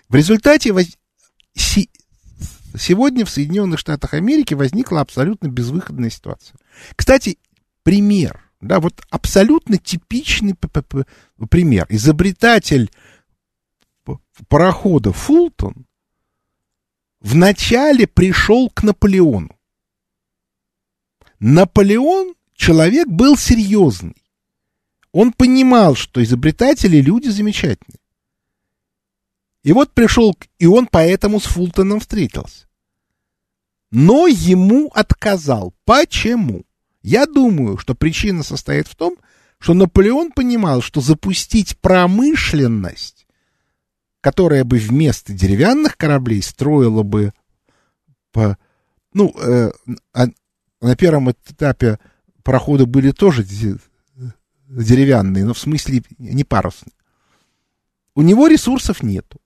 В 0.08 0.14
результате 0.14 0.72
сегодня 2.78 3.24
в 3.24 3.30
Соединенных 3.30 3.80
Штатах 3.80 4.14
Америки 4.14 4.54
возникла 4.54 5.00
абсолютно 5.00 5.48
безвыходная 5.48 6.10
ситуация. 6.10 6.56
Кстати, 6.94 7.38
пример 7.82 8.43
да, 8.64 8.80
вот 8.80 9.02
абсолютно 9.10 9.76
типичный 9.76 10.54
пример. 11.50 11.86
Изобретатель 11.90 12.90
парохода 14.48 15.12
Фултон 15.12 15.86
вначале 17.20 18.06
пришел 18.06 18.70
к 18.70 18.82
Наполеону. 18.82 19.54
Наполеон 21.40 22.34
человек 22.54 23.06
был 23.08 23.36
серьезный. 23.36 24.16
Он 25.12 25.32
понимал, 25.32 25.94
что 25.94 26.22
изобретатели 26.22 27.02
люди 27.02 27.28
замечательные. 27.28 28.00
И 29.62 29.72
вот 29.72 29.92
пришел, 29.92 30.36
и 30.58 30.66
он 30.66 30.86
поэтому 30.86 31.38
с 31.38 31.44
Фултоном 31.44 32.00
встретился. 32.00 32.66
Но 33.90 34.26
ему 34.26 34.90
отказал. 34.94 35.74
Почему? 35.84 36.64
Я 37.04 37.26
думаю, 37.26 37.76
что 37.76 37.94
причина 37.94 38.42
состоит 38.42 38.88
в 38.88 38.96
том, 38.96 39.18
что 39.58 39.74
Наполеон 39.74 40.32
понимал, 40.32 40.80
что 40.80 41.02
запустить 41.02 41.78
промышленность, 41.78 43.26
которая 44.22 44.64
бы 44.64 44.78
вместо 44.78 45.34
деревянных 45.34 45.98
кораблей 45.98 46.42
строила 46.42 47.02
бы 47.02 47.34
по, 48.32 48.56
ну, 49.12 49.34
э, 49.38 49.70
а 50.14 50.28
на 50.80 50.96
первом 50.96 51.30
этапе 51.30 51.98
пароходы 52.42 52.86
были 52.86 53.10
тоже 53.10 53.44
деревянные, 54.66 55.44
но 55.44 55.52
в 55.52 55.58
смысле 55.58 56.02
не 56.18 56.42
парусные. 56.42 56.94
У 58.14 58.22
него 58.22 58.46
ресурсов 58.46 59.02
нету. 59.02 59.42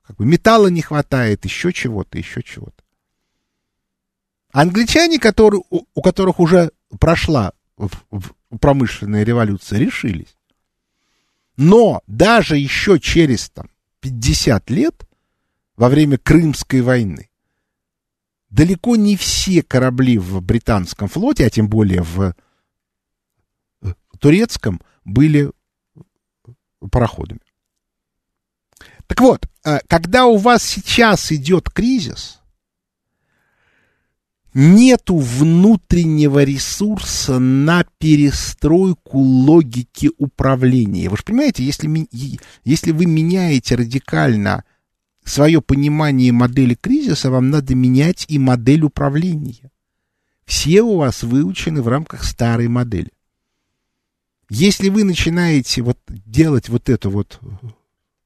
Как 0.00 0.16
бы 0.16 0.24
металла 0.24 0.68
не 0.68 0.80
хватает, 0.80 1.44
еще 1.44 1.74
чего-то, 1.74 2.16
еще 2.16 2.42
чего-то. 2.42 2.82
Англичане, 4.50 5.18
которые, 5.18 5.62
у, 5.68 5.84
у 5.94 6.00
которых 6.00 6.40
уже 6.40 6.70
прошла 6.98 7.52
промышленная 8.60 9.24
революция, 9.24 9.78
решились. 9.78 10.36
Но 11.56 12.02
даже 12.06 12.56
еще 12.56 13.00
через 13.00 13.50
там, 13.50 13.70
50 14.00 14.70
лет, 14.70 15.08
во 15.76 15.88
время 15.88 16.18
Крымской 16.18 16.80
войны, 16.80 17.30
далеко 18.50 18.96
не 18.96 19.16
все 19.16 19.62
корабли 19.62 20.18
в 20.18 20.40
британском 20.40 21.08
флоте, 21.08 21.46
а 21.46 21.50
тем 21.50 21.68
более 21.68 22.02
в 22.02 22.34
турецком, 24.18 24.80
были 25.04 25.50
пароходами. 26.90 27.40
Так 29.06 29.20
вот, 29.20 29.48
э, 29.64 29.78
когда 29.86 30.26
у 30.26 30.36
вас 30.36 30.62
сейчас 30.64 31.30
идет 31.30 31.70
кризис, 31.70 32.40
нету 34.56 35.18
внутреннего 35.18 36.42
ресурса 36.42 37.38
на 37.38 37.84
перестройку 37.98 39.18
логики 39.18 40.10
управления. 40.16 41.10
Вы 41.10 41.18
же 41.18 41.24
понимаете, 41.24 41.62
если, 41.62 42.08
если 42.64 42.92
вы 42.92 43.04
меняете 43.04 43.74
радикально 43.74 44.64
свое 45.24 45.60
понимание 45.60 46.32
модели 46.32 46.74
кризиса, 46.74 47.30
вам 47.30 47.50
надо 47.50 47.74
менять 47.74 48.24
и 48.28 48.38
модель 48.38 48.84
управления. 48.84 49.70
Все 50.46 50.80
у 50.80 50.96
вас 50.96 51.22
выучены 51.22 51.82
в 51.82 51.88
рамках 51.88 52.24
старой 52.24 52.68
модели. 52.68 53.12
Если 54.48 54.88
вы 54.88 55.04
начинаете 55.04 55.82
вот 55.82 55.98
делать 56.08 56.70
вот 56.70 56.88
эту 56.88 57.10
вот 57.10 57.40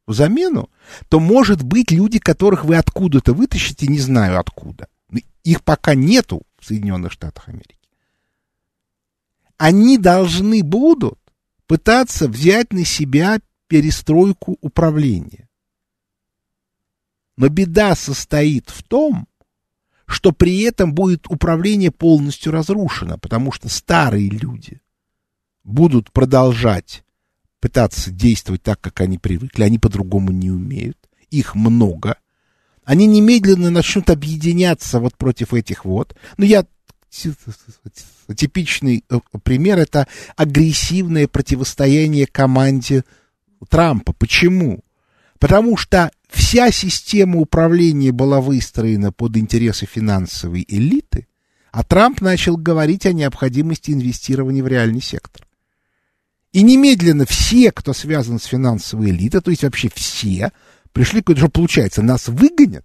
замену, 0.06 0.70
то, 1.08 1.18
может 1.18 1.64
быть, 1.64 1.90
люди, 1.90 2.20
которых 2.20 2.64
вы 2.64 2.76
откуда-то 2.76 3.32
вытащите, 3.32 3.88
не 3.88 3.98
знаю 3.98 4.38
откуда– 4.38 4.86
их 5.44 5.62
пока 5.62 5.94
нету 5.94 6.42
в 6.58 6.66
Соединенных 6.66 7.12
Штатах 7.12 7.48
Америки. 7.48 7.78
Они 9.56 9.98
должны 9.98 10.62
будут 10.62 11.18
пытаться 11.66 12.28
взять 12.28 12.72
на 12.72 12.84
себя 12.84 13.40
перестройку 13.66 14.58
управления. 14.60 15.48
Но 17.36 17.48
беда 17.48 17.94
состоит 17.94 18.70
в 18.70 18.82
том, 18.82 19.28
что 20.06 20.32
при 20.32 20.62
этом 20.62 20.92
будет 20.92 21.26
управление 21.28 21.90
полностью 21.90 22.52
разрушено, 22.52 23.16
потому 23.16 23.52
что 23.52 23.68
старые 23.68 24.28
люди 24.28 24.80
будут 25.62 26.10
продолжать 26.10 27.04
пытаться 27.60 28.10
действовать 28.10 28.62
так, 28.62 28.80
как 28.80 29.00
они 29.00 29.18
привыкли, 29.18 29.62
они 29.62 29.78
по-другому 29.78 30.32
не 30.32 30.50
умеют, 30.50 30.98
их 31.30 31.54
много– 31.54 32.18
они 32.90 33.06
немедленно 33.06 33.70
начнут 33.70 34.10
объединяться 34.10 34.98
вот 34.98 35.16
против 35.16 35.54
этих 35.54 35.84
вот. 35.84 36.16
Ну, 36.38 36.44
я 36.44 36.66
типичный 38.34 39.04
э, 39.08 39.20
пример 39.44 39.78
это 39.78 40.08
агрессивное 40.34 41.28
противостояние 41.28 42.26
команде 42.26 43.04
Трампа. 43.68 44.12
Почему? 44.12 44.80
Потому 45.38 45.76
что 45.76 46.10
вся 46.28 46.72
система 46.72 47.38
управления 47.38 48.10
была 48.10 48.40
выстроена 48.40 49.12
под 49.12 49.36
интересы 49.36 49.86
финансовой 49.86 50.64
элиты, 50.66 51.28
а 51.70 51.84
Трамп 51.84 52.20
начал 52.20 52.56
говорить 52.56 53.06
о 53.06 53.12
необходимости 53.12 53.92
инвестирования 53.92 54.64
в 54.64 54.66
реальный 54.66 55.00
сектор. 55.00 55.46
И 56.52 56.62
немедленно 56.62 57.24
все, 57.24 57.70
кто 57.70 57.92
связан 57.92 58.40
с 58.40 58.46
финансовой 58.46 59.10
элитой, 59.10 59.42
то 59.42 59.52
есть 59.52 59.62
вообще 59.62 59.88
все, 59.94 60.50
пришли 60.92 61.22
что 61.36 61.48
получается, 61.48 62.02
нас 62.02 62.28
выгонят, 62.28 62.84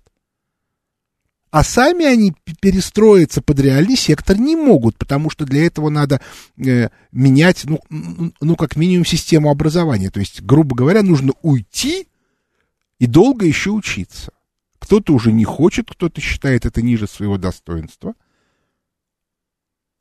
а 1.56 1.64
сами 1.64 2.06
они 2.06 2.34
перестроиться 2.60 3.42
под 3.42 3.62
реальный 3.62 3.96
сектор 3.96 4.38
не 4.38 4.58
могут, 4.58 4.98
потому 4.98 5.30
что 5.30 5.46
для 5.46 5.66
этого 5.66 5.90
надо 5.90 6.20
э, 6.58 6.90
менять, 7.14 7.64
ну, 7.64 7.80
ну, 8.42 8.56
как 8.58 8.76
минимум, 8.76 9.06
систему 9.06 9.50
образования. 9.50 10.10
То 10.10 10.20
есть, 10.20 10.42
грубо 10.42 10.76
говоря, 10.76 11.02
нужно 11.02 11.32
уйти 11.44 12.10
и 13.00 13.08
долго 13.08 13.46
еще 13.46 13.70
учиться. 13.70 14.34
Кто-то 14.80 15.14
уже 15.14 15.32
не 15.32 15.46
хочет, 15.46 15.90
кто-то 15.90 16.20
считает 16.20 16.66
это 16.66 16.82
ниже 16.82 17.08
своего 17.08 17.38
достоинства. 17.38 18.16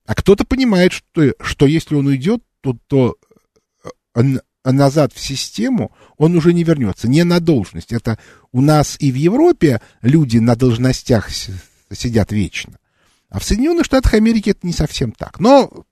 А 0.06 0.16
кто-то 0.16 0.44
понимает, 0.44 0.92
что, 0.92 1.34
что 1.40 1.66
если 1.66 1.94
он 1.94 2.08
уйдет, 2.08 2.42
то, 2.62 2.76
то 2.88 3.16
э, 4.16 4.22
назад 4.72 5.12
в 5.12 5.20
систему, 5.20 5.92
он 6.16 6.36
уже 6.36 6.52
не 6.52 6.64
вернется, 6.64 7.08
не 7.08 7.24
на 7.24 7.40
должность. 7.40 7.92
Это 7.92 8.18
у 8.52 8.60
нас 8.60 8.96
и 8.98 9.12
в 9.12 9.14
Европе 9.14 9.80
люди 10.02 10.38
на 10.38 10.56
должностях 10.56 11.28
сидят 11.90 12.32
вечно. 12.32 12.78
А 13.28 13.38
в 13.38 13.44
Соединенных 13.44 13.84
Штатах 13.84 14.14
Америки 14.14 14.50
это 14.50 14.66
не 14.66 14.72
совсем 14.72 15.12
так. 15.12 15.40
Но 15.40 15.84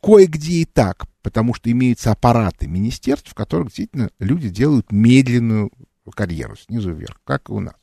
кое-где 0.00 0.54
и 0.54 0.64
так, 0.64 1.06
потому 1.22 1.54
что 1.54 1.70
имеются 1.70 2.12
аппараты 2.12 2.66
министерств, 2.66 3.30
в 3.30 3.34
которых 3.34 3.68
действительно 3.68 4.10
люди 4.18 4.48
делают 4.48 4.92
медленную 4.92 5.70
карьеру 6.14 6.56
снизу 6.56 6.92
вверх, 6.92 7.20
как 7.24 7.48
и 7.48 7.52
у 7.52 7.60
нас. 7.60 7.74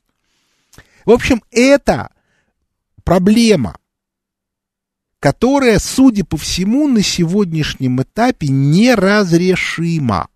В 1.06 1.12
общем, 1.12 1.42
это 1.52 2.12
проблема 3.04 3.78
которая, 5.20 5.80
судя 5.80 6.24
по 6.24 6.38
всему, 6.38 6.88
на 6.88 7.02
сегодняшнем 7.02 8.02
этапе 8.02 8.48
неразрешима. 8.48 10.30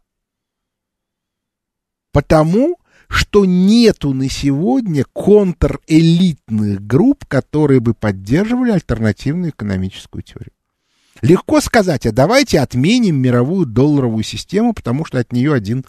Потому 2.12 2.78
что 3.08 3.46
нету 3.46 4.14
на 4.14 4.30
сегодня 4.30 5.06
контрэлитных 5.14 6.86
групп, 6.86 7.26
которые 7.26 7.80
бы 7.80 7.94
поддерживали 7.94 8.72
альтернативную 8.72 9.52
экономическую 9.52 10.24
теорию. 10.24 10.52
Легко 11.22 11.62
сказать, 11.62 12.06
а 12.06 12.12
давайте 12.12 12.60
отменим 12.60 13.22
мировую 13.22 13.66
долларовую 13.66 14.24
систему, 14.24 14.74
потому 14.74 15.06
что 15.06 15.20
от 15.20 15.32
нее 15.32 15.54
один 15.54 15.86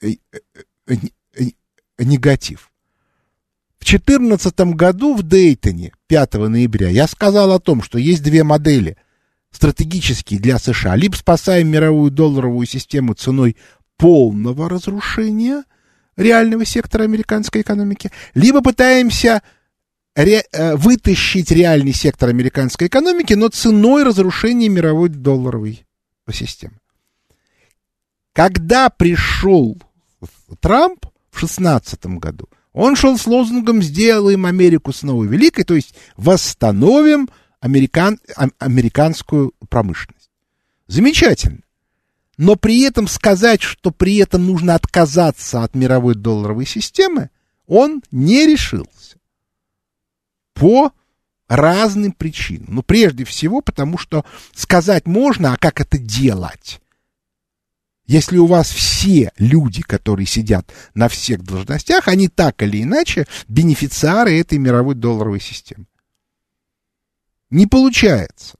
э, 0.00 0.14
э, 0.32 0.94
э, 1.38 1.44
негатив. 1.98 2.71
В 3.82 3.84
2014 3.84 4.60
году 4.76 5.16
в 5.16 5.24
Дейтоне, 5.24 5.90
5 6.06 6.34
ноября, 6.34 6.88
я 6.88 7.08
сказал 7.08 7.50
о 7.50 7.58
том, 7.58 7.82
что 7.82 7.98
есть 7.98 8.22
две 8.22 8.44
модели 8.44 8.96
стратегические 9.50 10.38
для 10.38 10.60
США. 10.60 10.94
Либо 10.94 11.16
спасаем 11.16 11.66
мировую 11.66 12.12
долларовую 12.12 12.64
систему 12.68 13.14
ценой 13.14 13.56
полного 13.96 14.68
разрушения 14.68 15.64
реального 16.16 16.64
сектора 16.64 17.02
американской 17.02 17.62
экономики, 17.62 18.12
либо 18.34 18.62
пытаемся 18.62 19.42
ре, 20.14 20.44
э, 20.52 20.76
вытащить 20.76 21.50
реальный 21.50 21.92
сектор 21.92 22.28
американской 22.28 22.86
экономики, 22.86 23.34
но 23.34 23.48
ценой 23.48 24.04
разрушения 24.04 24.68
мировой 24.68 25.08
долларовой 25.08 25.84
системы. 26.32 26.78
Когда 28.32 28.90
пришел 28.90 29.76
Трамп 30.60 31.04
в 31.32 31.40
2016 31.40 32.18
году, 32.20 32.48
он 32.72 32.96
шел 32.96 33.18
с 33.18 33.26
лозунгом 33.26 33.82
«Сделаем 33.82 34.46
Америку 34.46 34.92
снова 34.92 35.24
великой», 35.24 35.64
то 35.64 35.74
есть 35.74 35.94
«Восстановим 36.16 37.28
американ, 37.60 38.18
американскую 38.58 39.52
промышленность». 39.68 40.30
Замечательно. 40.86 41.60
Но 42.38 42.56
при 42.56 42.80
этом 42.80 43.08
сказать, 43.08 43.62
что 43.62 43.90
при 43.90 44.16
этом 44.16 44.46
нужно 44.46 44.74
отказаться 44.74 45.62
от 45.62 45.74
мировой 45.74 46.14
долларовой 46.14 46.66
системы, 46.66 47.30
он 47.66 48.02
не 48.10 48.46
решился 48.46 49.16
по 50.54 50.92
разным 51.48 52.12
причинам. 52.12 52.74
Ну, 52.74 52.82
прежде 52.82 53.24
всего, 53.24 53.60
потому 53.60 53.98
что 53.98 54.24
сказать 54.54 55.06
можно, 55.06 55.52
а 55.52 55.56
как 55.56 55.80
это 55.80 55.98
делать? 55.98 56.80
Если 58.06 58.36
у 58.36 58.46
вас 58.46 58.70
все 58.70 59.32
люди, 59.38 59.82
которые 59.82 60.26
сидят 60.26 60.72
на 60.94 61.08
всех 61.08 61.42
должностях, 61.42 62.08
они 62.08 62.28
так 62.28 62.62
или 62.62 62.82
иначе 62.82 63.26
бенефициары 63.48 64.38
этой 64.38 64.58
мировой 64.58 64.94
долларовой 64.94 65.40
системы. 65.40 65.86
Не 67.50 67.66
получается. 67.66 68.56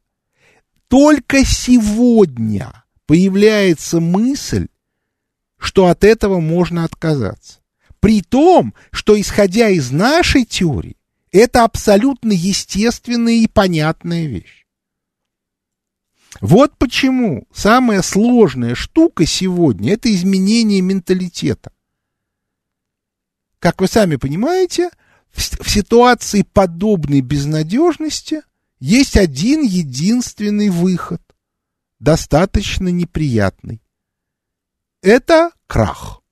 Только 0.89 1.45
сегодня 1.45 2.85
появляется 3.07 4.01
мысль, 4.01 4.69
что 5.59 5.87
от 5.87 6.05
этого 6.05 6.41
можно 6.41 6.85
отказаться. 6.85 7.61
При 8.01 8.21
том, 8.21 8.75
что 8.91 9.19
исходя 9.21 9.69
из 9.69 9.91
нашей 9.91 10.45
теории, 10.45 10.97
это 11.31 11.65
абсолютно 11.65 12.33
естественная 12.33 13.35
и 13.35 13.47
понятная 13.47 14.27
вещь. 14.27 14.62
Вот 16.40 16.77
почему 16.79 17.47
самая 17.53 18.03
сложная 18.03 18.75
штука 18.75 19.27
сегодня– 19.27 19.92
это 19.95 20.12
изменение 20.12 20.81
менталитета. 20.81 21.73
Как 23.59 23.81
вы 23.81 23.87
сами 23.87 24.16
понимаете, 24.16 24.90
в 25.31 25.71
ситуации 25.71 26.42
подобной 26.42 27.21
безнадежности 27.21 28.42
есть 28.81 29.16
один 29.16 29.62
единственный 29.62 30.68
выход, 30.68 31.23
достаточно 32.01 32.88
неприятный. 32.88 33.81
Это 35.03 35.53
крах. 35.66 36.23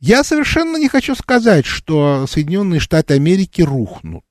Я 0.00 0.22
совершенно 0.22 0.76
не 0.76 0.88
хочу 0.88 1.14
сказать, 1.14 1.66
что 1.66 2.26
Соединенные 2.26 2.78
Штаты 2.78 3.14
Америки 3.14 3.62
рухнут. 3.62 4.24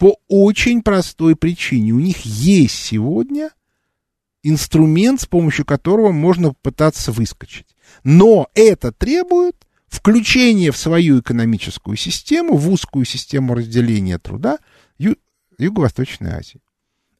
По 0.00 0.16
очень 0.28 0.80
простой 0.80 1.36
причине. 1.36 1.92
У 1.92 2.00
них 2.00 2.24
есть 2.24 2.74
сегодня 2.74 3.50
инструмент, 4.42 5.20
с 5.20 5.26
помощью 5.26 5.66
которого 5.66 6.10
можно 6.10 6.54
пытаться 6.54 7.12
выскочить. 7.12 7.66
Но 8.02 8.48
это 8.54 8.92
требует 8.92 9.56
включения 9.88 10.72
в 10.72 10.78
свою 10.78 11.20
экономическую 11.20 11.98
систему, 11.98 12.56
в 12.56 12.70
узкую 12.70 13.04
систему 13.04 13.54
разделения 13.54 14.18
труда 14.18 14.56
Ю- 14.96 15.18
Юго-Восточной 15.58 16.30
Азии. 16.30 16.62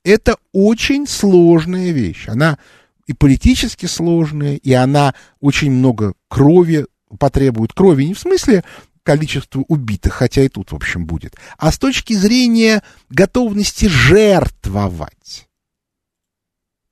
Это 0.03 0.39
очень 0.55 1.07
сложная 1.07 1.91
вещь. 1.91 2.29
Она 2.29 2.59
и 3.07 3.13
политически 3.13 3.85
сложная, 3.85 4.57
и 4.57 4.73
она 4.73 5.15
очень 5.41 5.71
много 5.71 6.15
крови 6.29 6.87
потребует 7.19 7.75
крови 7.75 8.05
не 8.05 8.15
в 8.15 8.19
смысле 8.19 8.65
количества 9.11 9.65
убитых, 9.67 10.15
хотя 10.15 10.43
и 10.43 10.49
тут, 10.49 10.71
в 10.71 10.77
общем, 10.77 11.05
будет, 11.05 11.35
а 11.59 11.73
с 11.73 11.79
точки 11.81 12.13
зрения 12.13 12.85
готовности 13.09 13.87
жертвовать 13.87 15.49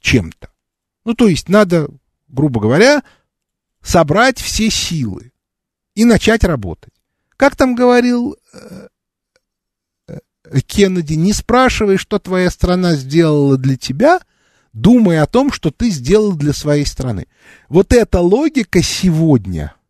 чем-то. 0.00 0.50
Ну, 1.04 1.14
то 1.14 1.28
есть 1.28 1.48
надо, 1.48 1.88
грубо 2.26 2.60
говоря, 2.60 3.04
собрать 3.82 4.40
все 4.40 4.68
силы 4.68 5.30
и 5.94 6.04
начать 6.04 6.42
работать. 6.42 6.92
Как 7.36 7.54
там 7.54 7.76
говорил 7.76 8.36
э, 8.52 8.88
э, 10.08 10.18
Кеннеди, 10.66 11.14
не 11.14 11.32
спрашивай, 11.32 11.98
что 11.98 12.18
твоя 12.18 12.50
страна 12.50 12.96
сделала 12.96 13.56
для 13.56 13.76
тебя, 13.76 14.18
думай 14.72 15.20
о 15.20 15.26
том, 15.26 15.52
что 15.52 15.70
ты 15.70 15.90
сделал 15.90 16.32
для 16.32 16.52
своей 16.52 16.84
страны. 16.84 17.28
Вот 17.68 17.92
эта 17.92 18.18
логика 18.18 18.82
сегодня– 18.82 19.72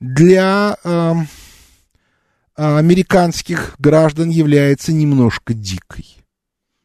для 0.00 0.76
э, 0.84 1.14
американских 2.56 3.74
граждан 3.78 4.30
является 4.30 4.92
немножко 4.92 5.54
дикой. 5.54 6.16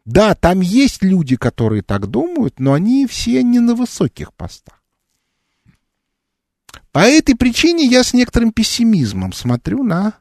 Да, 0.06 0.34
там 0.34 0.62
есть 0.62 1.04
люди, 1.04 1.36
которые 1.36 1.84
так 1.84 2.08
думают, 2.08 2.60
но 2.60 2.74
они 2.74 3.06
все 3.06 3.44
не 3.44 3.60
на 3.60 3.76
высоких 3.76 4.34
постах. 4.34 4.82
По 6.92 7.00
этой 7.00 7.36
причине 7.36 7.86
я 7.86 8.04
с 8.04 8.14
некоторым 8.14 8.52
пессимизмом 8.52 9.34
смотрю 9.34 9.84
на 9.84 10.14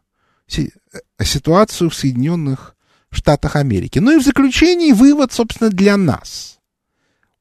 ситуацию 1.23 1.89
в 1.89 1.95
Соединенных 1.95 2.77
Штатах 3.11 3.57
Америки. 3.57 3.99
Ну 3.99 4.17
и 4.17 4.21
в 4.21 4.25
заключении 4.25 4.93
вывод, 4.93 5.33
собственно, 5.33 5.71
для 5.71 5.97
нас. 5.97 6.59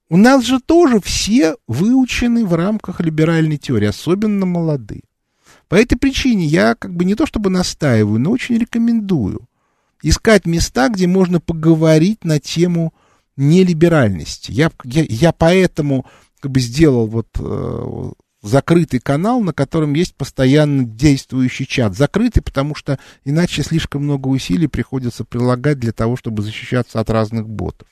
У 0.09 0.15
нас 0.15 0.45
же 0.45 0.61
тоже 0.61 1.01
все 1.01 1.57
выучены 1.67 2.45
в 2.45 2.53
рамках 2.53 3.01
либеральной 3.01 3.57
теории, 3.57 3.87
особенно 3.87 4.45
молодые. 4.45 5.03
По 5.67 5.75
этой 5.75 5.97
причине 5.97 6.45
я 6.45 6.75
как 6.75 6.93
бы 6.93 7.05
не 7.05 7.15
то 7.15 7.25
чтобы 7.25 7.49
настаиваю, 7.49 8.19
но 8.19 8.31
очень 8.31 8.57
рекомендую 8.57 9.47
искать 10.01 10.45
места, 10.45 10.89
где 10.89 11.07
можно 11.07 11.39
поговорить 11.39 12.23
на 12.23 12.39
тему 12.39 12.93
нелиберальности. 13.35 14.51
Я, 14.51 14.71
я, 14.83 15.03
я 15.07 15.31
поэтому 15.31 16.05
как 16.39 16.51
бы 16.51 16.59
сделал 16.59 17.07
вот 17.07 17.27
э, 17.39 18.11
закрытый 18.41 18.99
канал, 18.99 19.41
на 19.41 19.53
котором 19.53 19.93
есть 19.93 20.15
постоянно 20.15 20.83
действующий 20.83 21.67
чат. 21.67 21.95
Закрытый, 21.95 22.41
потому 22.41 22.75
что 22.75 22.99
иначе 23.25 23.63
слишком 23.63 24.03
много 24.03 24.27
усилий 24.27 24.67
приходится 24.67 25.23
прилагать 25.23 25.79
для 25.79 25.91
того, 25.91 26.15
чтобы 26.15 26.43
защищаться 26.43 26.99
от 26.99 27.09
разных 27.09 27.47
ботов. 27.47 27.87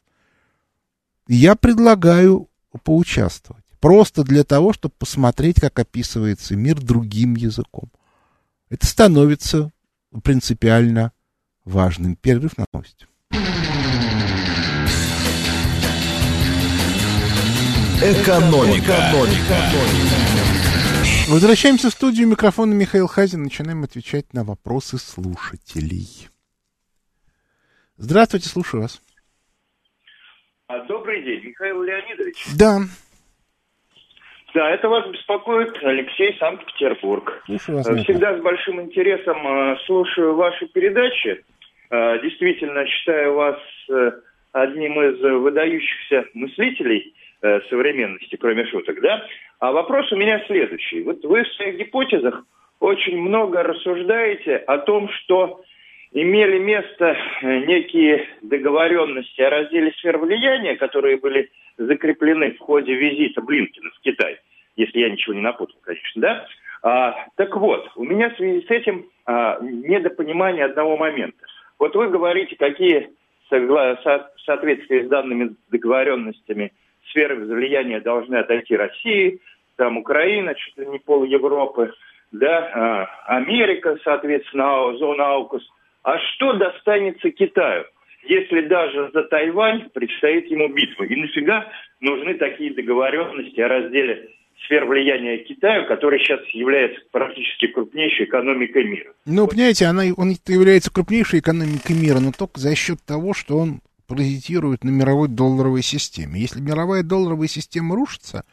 я 1.27 1.55
предлагаю 1.55 2.49
поучаствовать. 2.83 3.64
Просто 3.85 4.23
для 4.23 4.43
того, 4.43 4.73
чтобы 4.73 4.95
посмотреть, 4.97 5.61
как 5.61 5.77
описывается 5.77 6.55
мир 6.55 6.81
другим 6.81 7.35
языком. 7.35 7.91
Это 8.67 8.87
становится 8.87 9.71
принципиально 10.23 11.11
важным. 11.65 12.15
Перерыв 12.15 12.57
на 12.57 12.65
новости. 12.73 13.05
Экономика. 18.01 18.85
Экономика. 18.87 19.55
Возвращаемся 21.29 21.91
в 21.91 21.93
студию. 21.93 22.27
Микрофона 22.27 22.73
Михаил 22.73 23.05
Хазин. 23.05 23.43
Начинаем 23.43 23.83
отвечать 23.83 24.33
на 24.33 24.43
вопросы 24.43 24.97
слушателей. 24.97 26.27
Здравствуйте, 27.97 28.49
слушаю 28.49 28.81
вас. 28.81 28.99
А, 30.67 30.83
добрый 30.87 31.23
день, 31.23 31.49
Михаил 31.49 31.83
Леонидович. 31.83 32.47
Да. 32.55 32.81
Да, 34.55 34.69
это 34.71 34.87
вас 34.87 35.05
беспокоит 35.09 35.77
Алексей, 35.83 36.33
Санкт-Петербург. 36.39 37.43
Всегда 38.03 38.37
с 38.37 38.41
большим 38.41 38.79
интересом 38.79 39.45
э, 39.45 39.75
слушаю 39.85 40.33
ваши 40.35 40.65
передачи. 40.67 41.43
Э, 41.91 42.19
действительно, 42.23 42.87
считаю 42.87 43.33
вас 43.33 43.59
э, 43.89 44.11
одним 44.53 44.93
из 45.01 45.19
выдающихся 45.19 46.25
мыслителей 46.33 47.13
современности, 47.69 48.37
кроме 48.37 48.65
шуток, 48.65 49.01
да? 49.01 49.23
А 49.59 49.71
вопрос 49.71 50.11
у 50.11 50.15
меня 50.15 50.41
следующий. 50.47 51.03
Вот 51.03 51.23
вы 51.25 51.43
в 51.43 51.53
своих 51.55 51.77
гипотезах 51.77 52.43
очень 52.79 53.19
много 53.19 53.61
рассуждаете 53.61 54.55
о 54.55 54.77
том, 54.79 55.09
что 55.09 55.61
имели 56.11 56.57
место 56.57 57.15
некие 57.43 58.25
договоренности 58.41 59.41
о 59.41 59.49
разделе 59.49 59.91
сфер 59.99 60.17
влияния, 60.17 60.75
которые 60.75 61.17
были 61.17 61.51
закреплены 61.77 62.51
в 62.51 62.59
ходе 62.59 62.93
визита 62.93 63.41
Блинкина 63.41 63.89
в 63.91 64.01
Китай, 64.01 64.39
если 64.75 64.99
я 64.99 65.09
ничего 65.09 65.33
не 65.33 65.41
напутал, 65.41 65.75
конечно, 65.81 66.21
да? 66.21 66.47
А, 66.81 67.15
так 67.35 67.55
вот, 67.55 67.89
у 67.95 68.03
меня 68.03 68.29
в 68.29 68.35
связи 68.35 68.65
с 68.65 68.69
этим 68.69 69.05
а, 69.25 69.57
недопонимание 69.61 70.65
одного 70.65 70.97
момента. 70.97 71.45
Вот 71.79 71.95
вы 71.95 72.09
говорите, 72.09 72.55
какие 72.55 73.09
в 73.49 74.23
соответствии 74.45 75.03
с 75.03 75.07
данными 75.07 75.55
договоренностями 75.69 76.73
сферы 77.09 77.35
влияния 77.35 77.99
должны 77.99 78.35
отойти 78.35 78.75
России, 78.75 79.39
там 79.75 79.97
Украина, 79.97 80.55
чуть 80.55 80.77
ли 80.77 80.85
не 80.87 80.99
пол 80.99 81.23
Европы, 81.25 81.93
да, 82.31 83.07
а, 83.27 83.37
Америка, 83.37 83.97
соответственно, 84.03 84.95
зона 84.97 85.33
Аукус. 85.33 85.67
А 86.03 86.19
что 86.19 86.53
достанется 86.53 87.31
Китаю, 87.31 87.85
если 88.27 88.67
даже 88.67 89.11
за 89.13 89.23
Тайвань 89.23 89.89
предстоит 89.93 90.49
ему 90.49 90.69
битва? 90.69 91.03
И 91.03 91.15
нафига 91.15 91.71
нужны 91.99 92.35
такие 92.35 92.73
договоренности 92.73 93.59
о 93.59 93.67
разделе 93.67 94.29
сфер 94.65 94.85
влияния 94.85 95.37
Китая, 95.43 95.85
который 95.87 96.19
сейчас 96.19 96.39
является 96.49 96.99
практически 97.11 97.67
крупнейшей 97.67 98.25
экономикой 98.25 98.85
мира. 98.85 99.13
Ну, 99.25 99.47
понимаете, 99.47 99.85
она, 99.85 100.03
он 100.15 100.35
является 100.47 100.91
крупнейшей 100.91 101.39
экономикой 101.39 101.93
мира, 101.93 102.19
но 102.19 102.31
только 102.31 102.59
за 102.59 102.75
счет 102.75 102.99
того, 103.05 103.33
что 103.33 103.57
он 103.57 103.81
паразитирует 104.07 104.83
на 104.83 104.89
мировой 104.89 105.27
долларовой 105.27 105.81
системе. 105.81 106.39
Если 106.39 106.61
мировая 106.61 107.03
долларовая 107.03 107.47
система 107.47 107.95
рушится, 107.95 108.43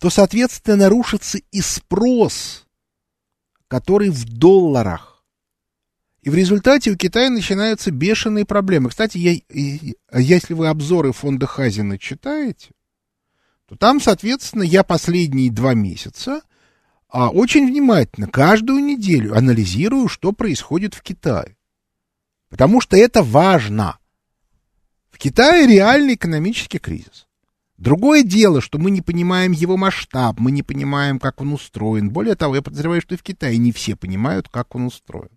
то, 0.00 0.10
соответственно, 0.10 0.88
рушится 0.88 1.38
и 1.50 1.60
спрос, 1.60 2.66
который 3.68 4.10
в 4.10 4.24
долларах. 4.38 5.15
И 6.26 6.28
в 6.28 6.34
результате 6.34 6.90
у 6.90 6.96
Китая 6.96 7.30
начинаются 7.30 7.92
бешеные 7.92 8.44
проблемы. 8.44 8.90
Кстати, 8.90 9.16
я, 9.16 9.38
если 10.12 10.54
вы 10.54 10.66
обзоры 10.66 11.12
фонда 11.12 11.46
Хазина 11.46 12.00
читаете, 12.00 12.70
то 13.68 13.76
там, 13.76 14.00
соответственно, 14.00 14.64
я 14.64 14.82
последние 14.82 15.52
два 15.52 15.74
месяца 15.74 16.40
а, 17.08 17.30
очень 17.30 17.64
внимательно 17.64 18.26
каждую 18.26 18.80
неделю 18.80 19.36
анализирую, 19.36 20.08
что 20.08 20.32
происходит 20.32 20.94
в 20.94 21.02
Китае. 21.02 21.56
Потому 22.48 22.80
что 22.80 22.96
это 22.96 23.22
важно. 23.22 23.98
В 25.12 25.18
Китае 25.18 25.68
реальный 25.68 26.14
экономический 26.14 26.80
кризис. 26.80 27.28
Другое 27.78 28.24
дело, 28.24 28.60
что 28.60 28.80
мы 28.80 28.90
не 28.90 29.00
понимаем 29.00 29.52
его 29.52 29.76
масштаб, 29.76 30.40
мы 30.40 30.50
не 30.50 30.64
понимаем, 30.64 31.20
как 31.20 31.40
он 31.40 31.52
устроен. 31.52 32.10
Более 32.10 32.34
того, 32.34 32.56
я 32.56 32.62
подозреваю, 32.62 33.00
что 33.00 33.14
и 33.14 33.16
в 33.16 33.22
Китае 33.22 33.58
не 33.58 33.70
все 33.70 33.94
понимают, 33.94 34.48
как 34.48 34.74
он 34.74 34.86
устроен. 34.86 35.30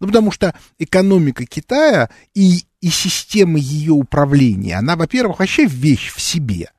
Ну, 0.00 0.08
потому 0.08 0.30
что 0.30 0.54
экономика 0.78 1.46
Китая 1.46 2.10
и, 2.34 2.64
и 2.80 2.88
система 2.88 3.58
ее 3.58 3.92
управления, 3.92 4.76
она, 4.76 4.96
во-первых, 4.96 5.38
вообще 5.38 5.66
вещь 5.66 6.12
в 6.12 6.20
себе. 6.20 6.70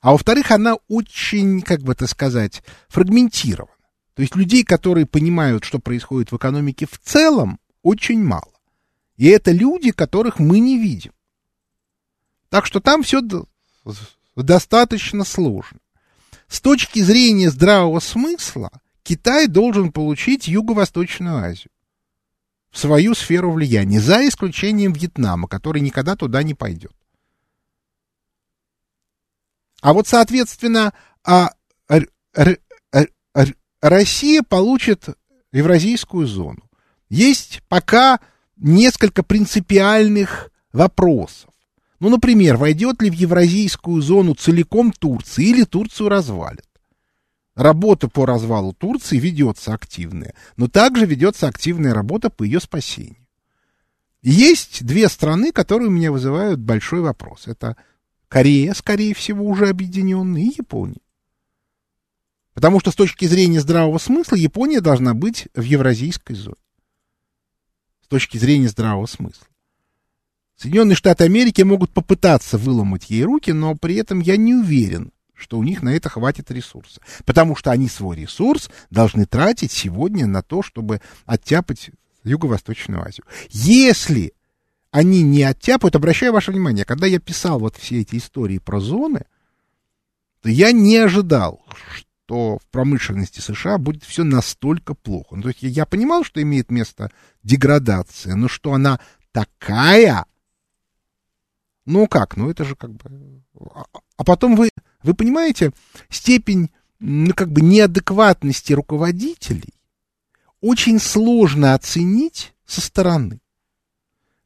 А 0.00 0.12
во-вторых, 0.12 0.50
она 0.50 0.76
очень, 0.88 1.62
как 1.62 1.80
бы 1.82 1.92
это 1.92 2.06
сказать, 2.06 2.62
фрагментирована. 2.88 3.72
То 4.14 4.22
есть 4.22 4.36
людей, 4.36 4.62
которые 4.62 5.06
понимают, 5.06 5.64
что 5.64 5.78
происходит 5.78 6.30
в 6.30 6.36
экономике 6.36 6.86
в 6.86 6.98
целом, 6.98 7.58
очень 7.82 8.22
мало. 8.22 8.52
И 9.16 9.26
это 9.28 9.50
люди, 9.50 9.92
которых 9.92 10.38
мы 10.38 10.58
не 10.58 10.78
видим. 10.78 11.12
Так 12.48 12.66
что 12.66 12.80
там 12.80 13.02
все 13.02 13.22
достаточно 14.36 15.24
сложно. 15.24 15.78
С 16.48 16.60
точки 16.60 17.00
зрения 17.00 17.50
здравого 17.50 18.00
смысла, 18.00 18.70
Китай 19.02 19.46
должен 19.46 19.92
получить 19.92 20.48
Юго-Восточную 20.48 21.36
Азию 21.38 21.70
свою 22.74 23.14
сферу 23.14 23.52
влияния, 23.52 24.00
за 24.00 24.26
исключением 24.26 24.92
Вьетнама, 24.92 25.48
который 25.48 25.80
никогда 25.80 26.16
туда 26.16 26.42
не 26.42 26.54
пойдет. 26.54 26.92
А 29.80 29.92
вот, 29.92 30.08
соответственно, 30.08 30.92
а, 31.24 31.50
Россия 33.80 34.42
получит 34.42 35.08
евразийскую 35.52 36.26
зону. 36.26 36.62
Есть 37.10 37.62
пока 37.68 38.18
несколько 38.56 39.22
принципиальных 39.22 40.50
вопросов. 40.72 41.50
Ну, 42.00 42.08
например, 42.08 42.56
войдет 42.56 43.02
ли 43.02 43.10
в 43.10 43.14
евразийскую 43.14 44.02
зону 44.02 44.34
целиком 44.34 44.90
Турция 44.90 45.44
или 45.44 45.64
Турцию 45.64 46.08
развалит? 46.08 46.66
Работа 47.54 48.08
по 48.08 48.26
развалу 48.26 48.72
Турции 48.72 49.16
ведется 49.16 49.74
активная, 49.74 50.34
но 50.56 50.68
также 50.68 51.06
ведется 51.06 51.46
активная 51.46 51.94
работа 51.94 52.28
по 52.28 52.42
ее 52.42 52.60
спасению. 52.60 53.24
Есть 54.22 54.84
две 54.84 55.08
страны, 55.08 55.52
которые 55.52 55.88
у 55.88 55.92
меня 55.92 56.10
вызывают 56.10 56.58
большой 56.58 57.00
вопрос. 57.00 57.46
Это 57.46 57.76
Корея, 58.28 58.74
скорее 58.74 59.14
всего, 59.14 59.46
уже 59.46 59.68
объединенная, 59.68 60.42
и 60.42 60.54
Япония. 60.58 61.00
Потому 62.54 62.80
что 62.80 62.90
с 62.90 62.96
точки 62.96 63.26
зрения 63.26 63.60
здравого 63.60 63.98
смысла 63.98 64.36
Япония 64.36 64.80
должна 64.80 65.14
быть 65.14 65.46
в 65.54 65.62
евразийской 65.62 66.34
зоне. 66.34 66.56
С 68.02 68.08
точки 68.08 68.38
зрения 68.38 68.68
здравого 68.68 69.06
смысла. 69.06 69.46
Соединенные 70.56 70.96
Штаты 70.96 71.24
Америки 71.24 71.62
могут 71.62 71.90
попытаться 71.92 72.58
выломать 72.58 73.10
ей 73.10 73.24
руки, 73.24 73.52
но 73.52 73.76
при 73.76 73.96
этом 73.96 74.20
я 74.20 74.36
не 74.36 74.54
уверен, 74.54 75.12
что 75.34 75.58
у 75.58 75.62
них 75.62 75.82
на 75.82 75.90
это 75.90 76.08
хватит 76.08 76.50
ресурса. 76.50 77.00
Потому 77.24 77.56
что 77.56 77.70
они 77.70 77.88
свой 77.88 78.16
ресурс 78.16 78.70
должны 78.90 79.26
тратить 79.26 79.72
сегодня 79.72 80.26
на 80.26 80.42
то, 80.42 80.62
чтобы 80.62 81.00
оттяпать 81.26 81.90
Юго-Восточную 82.22 83.02
Азию. 83.02 83.24
Если 83.50 84.32
они 84.94 85.24
не 85.24 85.42
оттяпают. 85.42 85.96
Обращаю 85.96 86.32
ваше 86.32 86.52
внимание, 86.52 86.84
когда 86.84 87.08
я 87.08 87.18
писал 87.18 87.58
вот 87.58 87.76
все 87.76 88.02
эти 88.02 88.14
истории 88.14 88.58
про 88.58 88.78
зоны, 88.78 89.24
то 90.40 90.48
я 90.48 90.70
не 90.70 90.96
ожидал, 90.98 91.66
что 92.24 92.58
в 92.58 92.66
промышленности 92.70 93.40
США 93.40 93.78
будет 93.78 94.04
все 94.04 94.22
настолько 94.22 94.94
плохо. 94.94 95.34
Ну, 95.34 95.42
то 95.42 95.48
есть 95.48 95.62
я 95.62 95.84
понимал, 95.84 96.22
что 96.22 96.40
имеет 96.40 96.70
место 96.70 97.10
деградация, 97.42 98.36
но 98.36 98.46
что 98.46 98.72
она 98.72 99.00
такая, 99.32 100.26
ну 101.86 102.06
как, 102.06 102.36
ну 102.36 102.48
это 102.48 102.62
же 102.62 102.76
как 102.76 102.92
бы... 102.92 103.42
А, 103.74 103.86
а 104.16 104.22
потом 104.22 104.54
вы, 104.54 104.70
вы 105.04 105.14
понимаете, 105.14 105.70
степень, 106.08 106.70
ну 106.98 107.32
как 107.34 107.52
бы 107.52 107.60
неадекватности 107.60 108.72
руководителей 108.72 109.74
очень 110.60 110.98
сложно 110.98 111.74
оценить 111.74 112.54
со 112.64 112.80
стороны. 112.80 113.38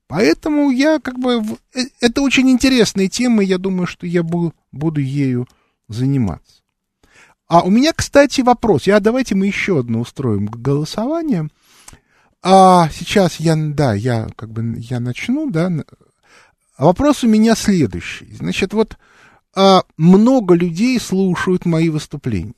Поэтому 0.09 0.71
я 0.71 0.99
как 0.99 1.19
бы... 1.19 1.43
Э, 1.75 1.81
это 2.01 2.23
очень 2.23 2.51
интересная 2.51 3.09
тема, 3.09 3.43
я 3.45 3.57
думаю, 3.59 3.87
что 3.87 4.05
я 4.05 4.25
буду, 4.25 4.53
буду 4.73 5.01
ею 5.01 5.47
заниматься. 5.87 6.63
А 7.47 7.63
у 7.63 7.71
меня, 7.71 7.93
кстати, 7.93 8.41
вопрос. 8.41 8.89
Я, 8.89 8.99
давайте 8.99 9.37
мы 9.37 9.47
еще 9.47 9.79
одно 9.79 10.01
устроим 10.01 10.47
голосование. 10.47 11.49
А 12.43 12.89
сейчас 12.91 13.39
я, 13.39 13.55
да, 13.57 13.95
я 13.95 14.29
как 14.35 14.51
бы, 14.51 14.75
я 14.79 14.99
начну, 14.99 15.51
да. 15.51 15.71
Вопрос 16.79 17.23
у 17.23 17.29
меня 17.29 17.55
следующий. 17.55 18.33
Значит, 18.35 18.73
вот 18.73 18.99
а, 19.55 19.83
много 19.97 20.55
людей 20.55 20.99
слушают 21.01 21.65
мои 21.67 21.89
выступления 21.89 22.55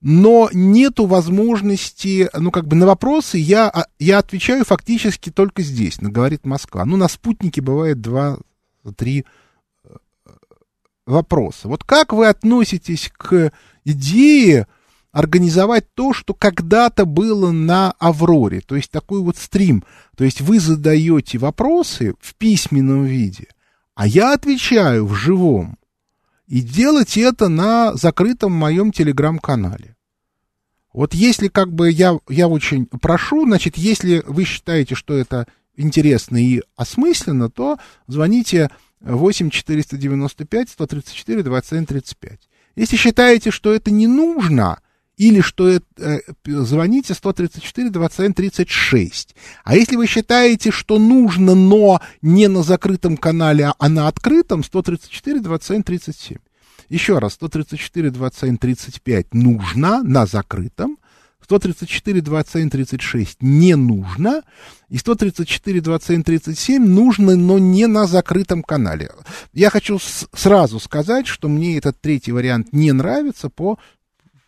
но 0.00 0.48
нету 0.52 1.06
возможности, 1.06 2.30
ну, 2.34 2.50
как 2.50 2.66
бы 2.66 2.76
на 2.76 2.86
вопросы 2.86 3.38
я, 3.38 3.68
а, 3.68 3.86
я 3.98 4.18
отвечаю 4.18 4.64
фактически 4.64 5.30
только 5.30 5.62
здесь, 5.62 6.00
на 6.00 6.10
«Говорит 6.10 6.46
Москва». 6.46 6.84
Ну, 6.84 6.96
на 6.96 7.08
спутнике 7.08 7.60
бывает 7.60 8.00
два-три 8.00 9.24
э, 9.84 9.88
вопроса. 11.04 11.68
Вот 11.68 11.82
как 11.82 12.12
вы 12.12 12.28
относитесь 12.28 13.10
к 13.16 13.52
идее 13.84 14.68
организовать 15.10 15.92
то, 15.94 16.12
что 16.12 16.32
когда-то 16.32 17.04
было 17.04 17.50
на 17.50 17.90
Авроре, 17.98 18.60
то 18.60 18.76
есть 18.76 18.92
такой 18.92 19.20
вот 19.20 19.36
стрим, 19.36 19.82
то 20.16 20.22
есть 20.22 20.40
вы 20.40 20.60
задаете 20.60 21.38
вопросы 21.38 22.14
в 22.20 22.34
письменном 22.36 23.04
виде, 23.04 23.48
а 23.98 24.06
я 24.06 24.32
отвечаю 24.32 25.06
в 25.06 25.14
живом 25.16 25.76
и 26.46 26.60
делать 26.60 27.16
это 27.16 27.48
на 27.48 27.96
закрытом 27.96 28.52
моем 28.52 28.92
телеграм-канале. 28.92 29.96
Вот 30.92 31.14
если 31.14 31.48
как 31.48 31.72
бы 31.72 31.90
я, 31.90 32.16
я 32.28 32.46
очень 32.46 32.86
прошу, 32.86 33.44
значит, 33.44 33.76
если 33.76 34.22
вы 34.24 34.44
считаете, 34.44 34.94
что 34.94 35.14
это 35.14 35.48
интересно 35.76 36.36
и 36.36 36.62
осмысленно, 36.76 37.50
то 37.50 37.78
звоните 38.06 38.70
8 39.00 39.50
495 39.50 40.70
134 40.70 41.42
27 41.42 41.86
35. 41.86 42.48
Если 42.76 42.94
считаете, 42.94 43.50
что 43.50 43.74
это 43.74 43.90
не 43.90 44.06
нужно, 44.06 44.78
или 45.18 45.40
что 45.40 45.68
это, 45.68 45.84
э, 45.98 46.20
звоните 46.46 47.12
134 47.12 47.90
27 47.90 48.32
36. 48.32 49.34
А 49.64 49.76
если 49.76 49.96
вы 49.96 50.06
считаете, 50.06 50.70
что 50.70 50.98
нужно, 50.98 51.54
но 51.54 52.00
не 52.22 52.48
на 52.48 52.62
закрытом 52.62 53.16
канале, 53.16 53.72
а 53.78 53.88
на 53.88 54.08
открытом, 54.08 54.62
134 54.62 55.40
27 55.40 55.82
37. 55.82 56.38
Еще 56.88 57.18
раз, 57.18 57.34
134 57.34 58.10
27 58.10 58.56
35 58.56 59.34
нужно 59.34 60.02
на 60.02 60.24
закрытом, 60.24 60.98
134 61.42 62.20
27 62.20 62.70
36 62.70 63.36
не 63.40 63.74
нужно, 63.74 64.42
и 64.88 64.98
134 64.98 65.80
27 65.80 66.22
37 66.22 66.84
нужно, 66.84 67.36
но 67.36 67.58
не 67.58 67.86
на 67.86 68.06
закрытом 68.06 68.62
канале. 68.62 69.10
Я 69.52 69.70
хочу 69.70 69.98
сразу 69.98 70.78
сказать, 70.78 71.26
что 71.26 71.48
мне 71.48 71.78
этот 71.78 72.00
третий 72.00 72.32
вариант 72.32 72.72
не 72.72 72.92
нравится 72.92 73.48
по 73.48 73.78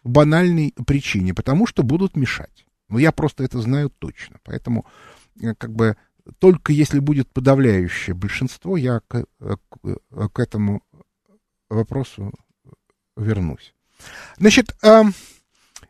банальной 0.02 0.74
причине, 0.86 1.34
потому 1.34 1.66
что 1.66 1.82
будут 1.82 2.16
мешать. 2.16 2.66
Но 2.88 2.98
я 2.98 3.12
просто 3.12 3.44
это 3.44 3.60
знаю 3.60 3.90
точно. 3.90 4.38
Поэтому, 4.42 4.86
э, 5.40 5.54
как 5.54 5.72
бы, 5.72 5.96
только 6.38 6.72
если 6.72 6.98
будет 6.98 7.30
подавляющее 7.32 8.14
большинство, 8.14 8.76
я 8.76 9.00
к, 9.00 9.24
к, 9.38 10.28
к 10.28 10.38
этому 10.38 10.82
вопросу 11.68 12.32
вернусь. 13.16 13.74
Значит, 14.38 14.76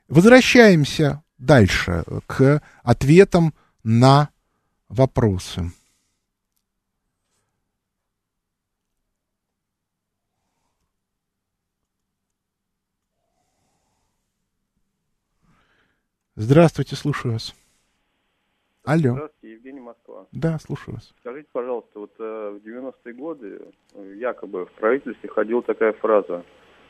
возвращаемся 0.09 1.23
дальше 1.39 2.05
к 2.27 2.63
ответам 2.83 3.55
на 3.83 4.31
вопросы. 4.89 5.73
Здравствуйте, 16.43 16.97
слушаю 16.97 17.35
вас. 17.35 17.55
Алло. 18.87 19.13
Здравствуйте, 19.13 19.53
Евгений 19.57 19.81
Москва. 19.81 20.27
Да, 20.33 20.59
слушаю 20.59 20.95
вас. 20.95 21.13
Скажите, 21.21 21.47
пожалуйста, 21.53 22.01
вот 22.01 22.15
э, 22.19 22.59
в 22.59 22.67
90-е 22.67 23.13
годы 23.13 23.61
э, 23.93 24.15
якобы 24.17 24.65
в 24.65 24.73
правительстве 24.73 25.29
ходила 25.29 25.61
такая 25.61 25.93
фраза 25.93 26.43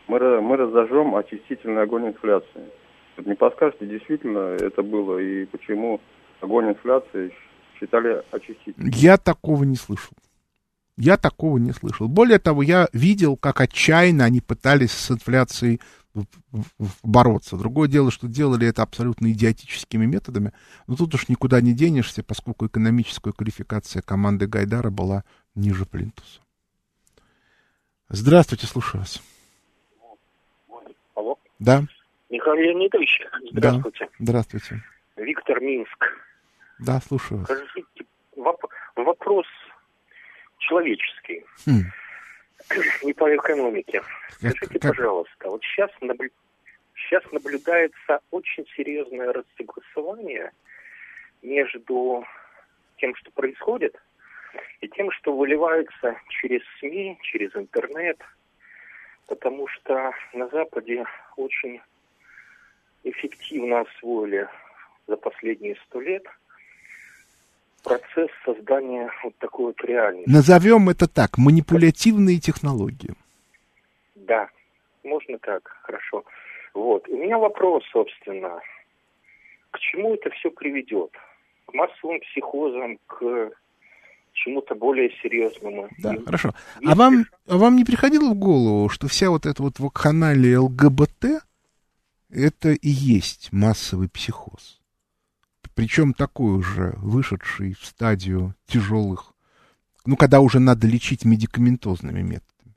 «Мы, 0.06 0.40
мы 0.40 0.56
разожжем 0.56 1.16
очистительный 1.16 1.82
огонь 1.82 2.06
инфляции». 2.06 2.70
Вот 3.16 3.26
не 3.26 3.34
подскажете, 3.34 3.86
действительно 3.86 4.54
это 4.54 4.84
было 4.84 5.18
и 5.18 5.46
почему 5.46 6.00
огонь 6.40 6.68
инфляции 6.68 7.34
считали 7.80 8.22
очистительным? 8.30 8.92
Я 8.94 9.16
такого 9.16 9.64
не 9.64 9.74
слышал. 9.74 10.12
Я 10.96 11.16
такого 11.16 11.58
не 11.58 11.72
слышал. 11.72 12.06
Более 12.06 12.38
того, 12.38 12.62
я 12.62 12.88
видел, 12.92 13.36
как 13.36 13.60
отчаянно 13.60 14.22
они 14.22 14.40
пытались 14.40 14.92
с 14.92 15.10
инфляцией 15.10 15.80
бороться. 17.02 17.56
Другое 17.56 17.88
дело, 17.88 18.10
что 18.10 18.26
делали 18.26 18.66
это 18.66 18.82
абсолютно 18.82 19.30
идиотическими 19.30 20.06
методами, 20.06 20.52
но 20.86 20.96
тут 20.96 21.14
уж 21.14 21.28
никуда 21.28 21.60
не 21.60 21.72
денешься, 21.72 22.22
поскольку 22.22 22.66
экономическая 22.66 23.32
квалификация 23.32 24.02
команды 24.02 24.46
Гайдара 24.46 24.90
была 24.90 25.24
ниже 25.54 25.86
плинтуса. 25.86 26.40
Здравствуйте, 28.08 28.66
слушаю 28.66 29.02
вас. 29.02 29.22
Алло. 31.14 31.38
Да. 31.58 31.84
Михаил 32.28 32.54
Леонидович, 32.56 33.20
здравствуйте. 33.52 34.06
Да. 34.06 34.10
Здравствуйте. 34.18 34.82
Виктор 35.16 35.60
Минск. 35.60 36.04
Да, 36.78 37.00
слушаю 37.00 37.40
вас. 37.40 37.48
Скажите, 37.48 38.04
воп- 38.36 38.70
вопрос 38.96 39.46
человеческий. 40.58 41.44
Хм 41.66 41.84
не 43.02 43.12
по 43.12 43.34
экономике. 43.34 44.02
Скажите, 44.30 44.78
как, 44.78 44.96
пожалуйста, 44.96 45.50
вот 45.50 45.62
сейчас, 45.62 45.90
наблю... 46.00 46.30
сейчас 46.94 47.22
наблюдается 47.32 48.20
очень 48.30 48.66
серьезное 48.76 49.32
рассогласование 49.32 50.52
между 51.42 52.24
тем, 52.98 53.14
что 53.16 53.30
происходит, 53.32 53.96
и 54.80 54.88
тем, 54.88 55.10
что 55.12 55.36
выливается 55.36 56.16
через 56.28 56.62
СМИ, 56.78 57.18
через 57.22 57.54
интернет, 57.56 58.18
потому 59.26 59.68
что 59.68 60.12
на 60.32 60.48
Западе 60.48 61.04
очень 61.36 61.80
эффективно 63.04 63.80
освоили 63.80 64.48
за 65.06 65.16
последние 65.16 65.76
сто 65.86 66.00
лет– 66.00 66.24
процесс 67.82 68.30
создания 68.44 69.10
вот 69.24 69.36
такой 69.38 69.66
вот 69.66 69.84
реальности. 69.84 70.30
Назовем 70.30 70.88
это 70.88 71.08
так, 71.08 71.38
манипулятивные 71.38 72.38
технологии. 72.38 73.14
Да, 74.14 74.48
можно 75.02 75.38
так, 75.38 75.76
хорошо. 75.82 76.24
Вот. 76.74 77.08
У 77.08 77.16
меня 77.16 77.38
вопрос, 77.38 77.82
собственно, 77.92 78.60
к 79.70 79.78
чему 79.78 80.14
это 80.14 80.30
все 80.30 80.50
приведет? 80.50 81.10
К 81.66 81.74
массовым 81.74 82.20
психозам, 82.20 82.98
к 83.06 83.50
чему-то 84.32 84.74
более 84.74 85.10
серьезному. 85.22 85.88
Да, 85.98 86.14
и, 86.14 86.24
хорошо. 86.24 86.50
А 86.84 86.94
вам, 86.94 87.24
а 87.48 87.56
вам 87.56 87.76
не 87.76 87.84
приходило 87.84 88.30
в 88.30 88.34
голову, 88.34 88.88
что 88.88 89.08
вся 89.08 89.30
вот 89.30 89.46
эта 89.46 89.62
вот 89.62 89.78
вакханалия 89.78 90.58
ЛГБТ 90.60 91.42
это 92.30 92.70
и 92.70 92.88
есть 92.88 93.52
массовый 93.52 94.08
психоз? 94.08 94.79
Причем 95.74 96.14
такой 96.14 96.58
уже, 96.58 96.94
вышедший 96.98 97.74
в 97.74 97.84
стадию 97.84 98.54
тяжелых, 98.66 99.32
ну, 100.04 100.16
когда 100.16 100.40
уже 100.40 100.58
надо 100.58 100.86
лечить 100.86 101.24
медикаментозными 101.24 102.22
методами. 102.22 102.74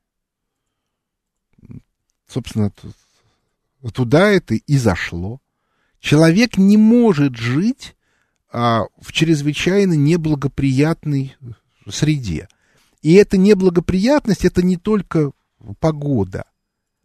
Собственно, 2.28 2.72
туда 3.94 4.30
это 4.30 4.56
и 4.56 4.78
зашло. 4.78 5.40
Человек 6.00 6.58
не 6.58 6.78
может 6.78 7.36
жить 7.36 7.96
а, 8.52 8.84
в 9.00 9.12
чрезвычайно 9.12 9.94
неблагоприятной 9.94 11.36
среде. 11.90 12.48
И 13.02 13.14
эта 13.14 13.38
неблагоприятность, 13.38 14.46
это 14.46 14.64
не 14.64 14.78
только 14.78 15.32
погода, 15.80 16.46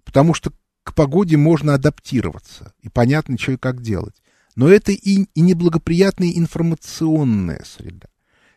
потому 0.04 0.34
что 0.34 0.52
к 0.82 0.94
погоде 0.94 1.36
можно 1.36 1.74
адаптироваться, 1.74 2.72
и 2.80 2.88
понятно, 2.88 3.38
что 3.38 3.52
и 3.52 3.56
как 3.56 3.82
делать 3.82 4.14
но 4.58 4.68
это 4.68 4.90
и, 4.90 5.26
и 5.34 5.40
неблагоприятная 5.40 6.32
информационная 6.32 7.62
среда. 7.64 8.08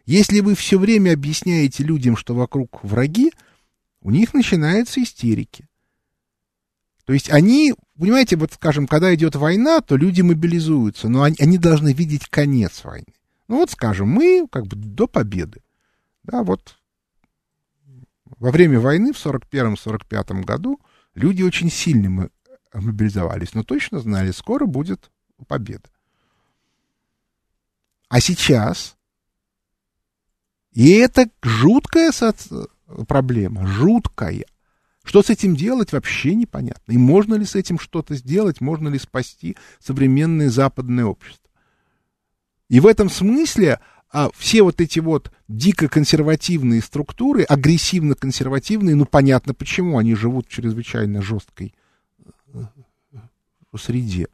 Если 0.08 0.40
вы 0.40 0.56
все 0.56 0.80
время 0.80 1.14
объясняете 1.14 1.84
людям, 1.84 2.18
что 2.18 2.34
вокруг 2.34 2.84
враги, 2.84 3.32
у 4.02 4.10
них 4.10 4.34
начинаются 4.34 5.04
истерики. 5.04 5.68
То 7.06 7.14
есть 7.14 7.30
они, 7.30 7.76
понимаете, 8.00 8.36
вот 8.36 8.52
скажем, 8.52 8.88
когда 8.88 9.14
идет 9.14 9.36
война, 9.36 9.82
то 9.82 9.96
люди 9.96 10.22
мобилизуются, 10.22 11.08
но 11.08 11.22
они, 11.22 11.36
они 11.38 11.60
должны 11.60 11.94
видеть 11.94 12.28
конец 12.30 12.84
войны. 12.84 13.14
Ну 13.48 13.58
вот, 13.58 13.70
скажем, 13.70 14.10
мы 14.10 14.48
как 14.52 14.66
бы 14.66 14.76
до 14.76 15.06
победы. 15.06 15.62
Да, 16.24 16.42
вот 16.42 16.78
во 18.40 18.50
время 18.50 18.80
войны 18.80 19.14
в 19.14 19.24
41-45 19.24 20.42
году 20.46 20.82
люди 21.14 21.44
очень 21.44 21.70
сильно 21.70 22.28
мобилизовались, 22.74 23.54
но 23.54 23.62
точно 23.62 24.00
знали, 24.00 24.32
скоро 24.32 24.66
будет 24.66 25.12
победа. 25.46 25.90
А 28.10 28.20
сейчас, 28.20 28.98
и 30.74 30.92
это 30.92 31.30
жуткая 31.42 32.12
соци... 32.12 32.68
проблема, 33.08 33.66
жуткая. 33.66 34.46
Что 35.04 35.24
с 35.24 35.30
этим 35.30 35.56
делать, 35.56 35.94
вообще 35.94 36.36
непонятно. 36.36 36.92
И 36.92 36.98
можно 36.98 37.36
ли 37.36 37.46
с 37.46 37.56
этим 37.56 37.80
что-то 37.80 38.16
сделать, 38.16 38.62
можно 38.62 38.88
ли 38.90 39.00
спасти 39.00 39.58
современное 39.80 40.50
западное 40.50 41.06
общество. 41.06 41.50
И 42.70 42.80
в 42.80 42.88
этом 42.88 43.10
смысле 43.10 43.80
а, 44.14 44.30
все 44.36 44.62
вот 44.62 44.80
эти 44.82 45.00
вот 45.00 45.32
дико 45.48 45.88
консервативные 45.88 46.82
структуры, 46.82 47.44
агрессивно 47.44 48.14
консервативные, 48.16 48.96
ну 48.96 49.06
понятно 49.06 49.54
почему, 49.54 49.98
они 49.98 50.16
живут 50.16 50.48
в 50.48 50.52
чрезвычайно 50.52 51.22
жесткой 51.22 51.74
э, 52.54 52.64
среде 53.78 54.28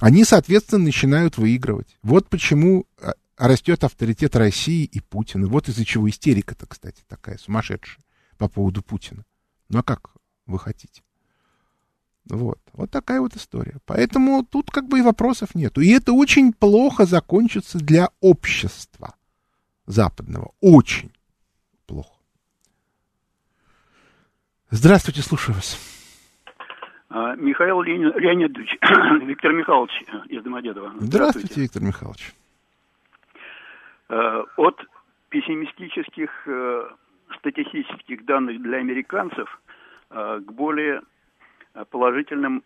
они, 0.00 0.24
соответственно, 0.24 0.84
начинают 0.84 1.38
выигрывать. 1.38 1.96
Вот 2.02 2.28
почему 2.28 2.86
а, 3.00 3.12
растет 3.36 3.84
авторитет 3.84 4.36
России 4.36 4.84
и 4.84 5.00
Путина. 5.00 5.46
Вот 5.46 5.68
из-за 5.68 5.84
чего 5.84 6.08
истерика-то, 6.08 6.66
кстати, 6.66 7.02
такая 7.08 7.38
сумасшедшая 7.38 8.02
по 8.38 8.48
поводу 8.48 8.82
Путина. 8.82 9.24
Ну 9.68 9.78
а 9.78 9.82
как 9.82 10.10
вы 10.46 10.58
хотите? 10.58 11.02
Вот. 12.26 12.60
Вот 12.72 12.90
такая 12.90 13.20
вот 13.20 13.36
история. 13.36 13.78
Поэтому 13.84 14.44
тут 14.44 14.70
как 14.70 14.88
бы 14.88 14.98
и 14.98 15.02
вопросов 15.02 15.54
нету. 15.54 15.80
И 15.80 15.88
это 15.88 16.12
очень 16.12 16.52
плохо 16.52 17.06
закончится 17.06 17.78
для 17.78 18.10
общества 18.20 19.14
западного. 19.86 20.52
Очень 20.60 21.12
плохо. 21.86 22.10
Здравствуйте, 24.70 25.22
слушаю 25.22 25.54
вас. 25.54 25.78
А, 27.16 27.34
Михаил 27.34 27.80
Леонидович, 27.80 28.76
Виктор 29.26 29.54
Михайлович 29.54 30.04
из 30.28 30.42
Домодедова. 30.42 30.90
Здравствуйте, 30.98 31.06
Здравствуйте 31.06 31.60
Виктор 31.62 31.82
Михайлович. 31.82 32.34
Э, 34.10 34.42
от 34.56 34.84
пессимистических 35.30 36.30
э, 36.46 36.90
статистических 37.38 38.26
данных 38.26 38.60
для 38.60 38.76
американцев 38.78 39.62
э, 40.10 40.40
к 40.46 40.52
более 40.52 41.00
положительным 41.90 42.62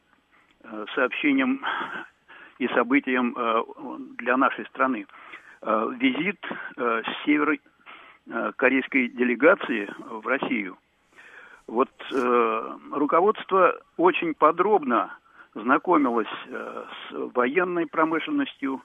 сообщениям 0.95 1.65
и 2.59 2.69
событиям 2.69 3.35
для 4.19 4.37
нашей 4.37 4.65
страны. 4.67 5.07
Визит 5.63 6.39
северокорейской 7.25 9.09
делегации 9.09 9.89
в 9.99 10.25
Россию– 10.29 10.77
вот 11.71 11.89
э, 12.13 12.79
руководство 12.93 13.81
очень 13.97 14.35
подробно 14.35 15.17
знакомилось 15.55 16.27
э, 16.49 16.85
с 17.09 17.33
военной 17.35 17.87
промышленностью, 17.87 18.83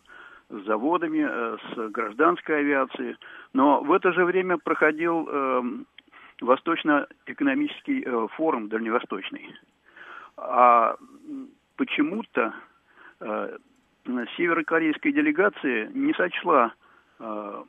с 0.50 0.66
заводами, 0.66 1.26
э, 1.28 1.58
с 1.58 1.90
гражданской 1.92 2.60
авиацией, 2.60 3.18
но 3.54 3.82
в 3.82 3.92
это 3.92 4.14
же 4.14 4.24
время 4.24 4.60
проходил 4.60 5.28
э, 5.28 5.64
Восточно-экономический 6.42 8.04
э, 8.06 8.28
форум 8.34 8.70
дальневосточный. 8.70 9.56
А 10.38 10.96
почему-то 11.78 12.54
э, 13.20 13.58
северокорейская 14.38 15.12
делегация 15.12 15.88
не 15.88 16.14
сочла 16.14 16.74
э, 17.20 17.64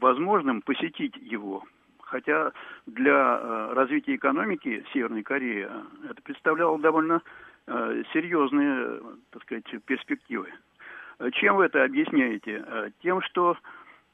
возможным 0.00 0.62
посетить 0.62 1.14
его. 1.18 1.62
Хотя 2.06 2.52
для 2.86 3.12
э, 3.40 3.72
развития 3.74 4.14
экономики 4.14 4.84
Северной 4.92 5.22
Кореи 5.22 5.68
это 6.08 6.22
представляло 6.22 6.78
довольно 6.78 7.20
э, 7.66 8.02
серьезные, 8.12 9.00
так 9.30 9.42
сказать, 9.42 9.64
перспективы. 9.84 10.48
Чем 11.32 11.56
вы 11.56 11.64
это 11.64 11.82
объясняете? 11.82 12.62
Тем, 13.02 13.22
что 13.22 13.56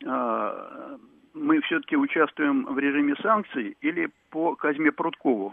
мы 0.00 1.60
все-таки 1.62 1.96
участвуем 1.96 2.64
в 2.64 2.78
режиме 2.78 3.16
санкций 3.20 3.76
или 3.80 4.08
по 4.30 4.54
Казьме 4.54 4.92
Прудкову, 4.92 5.52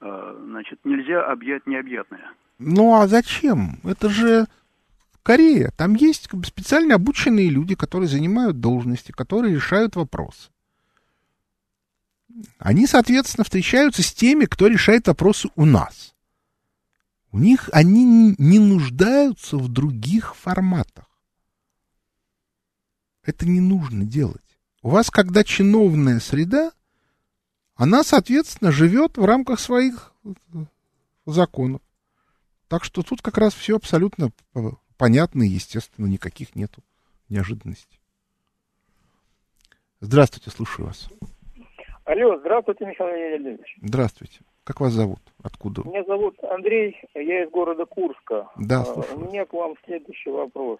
значит, 0.00 0.80
нельзя 0.84 1.24
объять 1.24 1.66
необъятное? 1.66 2.30
Ну 2.58 2.94
а 2.94 3.06
зачем? 3.06 3.78
Это 3.84 4.10
же 4.10 4.44
Корея. 5.22 5.70
Там 5.76 5.94
есть 5.94 6.28
специально 6.44 6.96
обученные 6.96 7.48
люди, 7.48 7.74
которые 7.74 8.08
занимают 8.08 8.60
должности, 8.60 9.12
которые 9.12 9.54
решают 9.54 9.96
вопросы. 9.96 10.50
Они, 12.58 12.86
соответственно, 12.86 13.44
встречаются 13.44 14.02
с 14.02 14.12
теми, 14.12 14.44
кто 14.44 14.66
решает 14.66 15.06
вопросы 15.06 15.48
у 15.56 15.64
нас. 15.64 16.14
У 17.30 17.38
них 17.38 17.70
они 17.72 18.34
не 18.38 18.58
нуждаются 18.58 19.56
в 19.56 19.68
других 19.68 20.36
форматах. 20.36 21.06
Это 23.24 23.46
не 23.46 23.60
нужно 23.60 24.04
делать. 24.04 24.42
У 24.82 24.90
вас, 24.90 25.10
когда 25.10 25.44
чиновная 25.44 26.20
среда, 26.20 26.72
она, 27.74 28.04
соответственно, 28.04 28.72
живет 28.72 29.16
в 29.16 29.24
рамках 29.24 29.60
своих 29.60 30.12
э, 30.24 30.34
законов. 31.24 31.80
Так 32.68 32.84
что 32.84 33.02
тут 33.02 33.22
как 33.22 33.38
раз 33.38 33.54
все 33.54 33.76
абсолютно 33.76 34.32
понятно 34.96 35.42
и 35.42 35.48
естественно, 35.48 36.06
никаких 36.06 36.54
нету 36.54 36.82
неожиданностей. 37.28 38.00
Здравствуйте, 40.00 40.50
слушаю 40.50 40.86
вас. 40.86 41.08
Алло, 42.04 42.36
здравствуйте, 42.38 42.84
Михаил 42.84 43.14
Леонидович. 43.14 43.76
Здравствуйте. 43.80 44.40
Как 44.64 44.80
вас 44.80 44.92
зовут? 44.92 45.20
Откуда? 45.42 45.82
Меня 45.84 46.04
зовут 46.04 46.36
Андрей, 46.44 47.00
я 47.14 47.44
из 47.44 47.50
города 47.50 47.84
Курска. 47.84 48.48
Да, 48.56 48.80
а, 48.80 48.84
слушаю. 48.84 49.18
У 49.18 49.28
меня 49.28 49.44
к 49.44 49.52
вам 49.52 49.74
следующий 49.84 50.30
вопрос. 50.30 50.78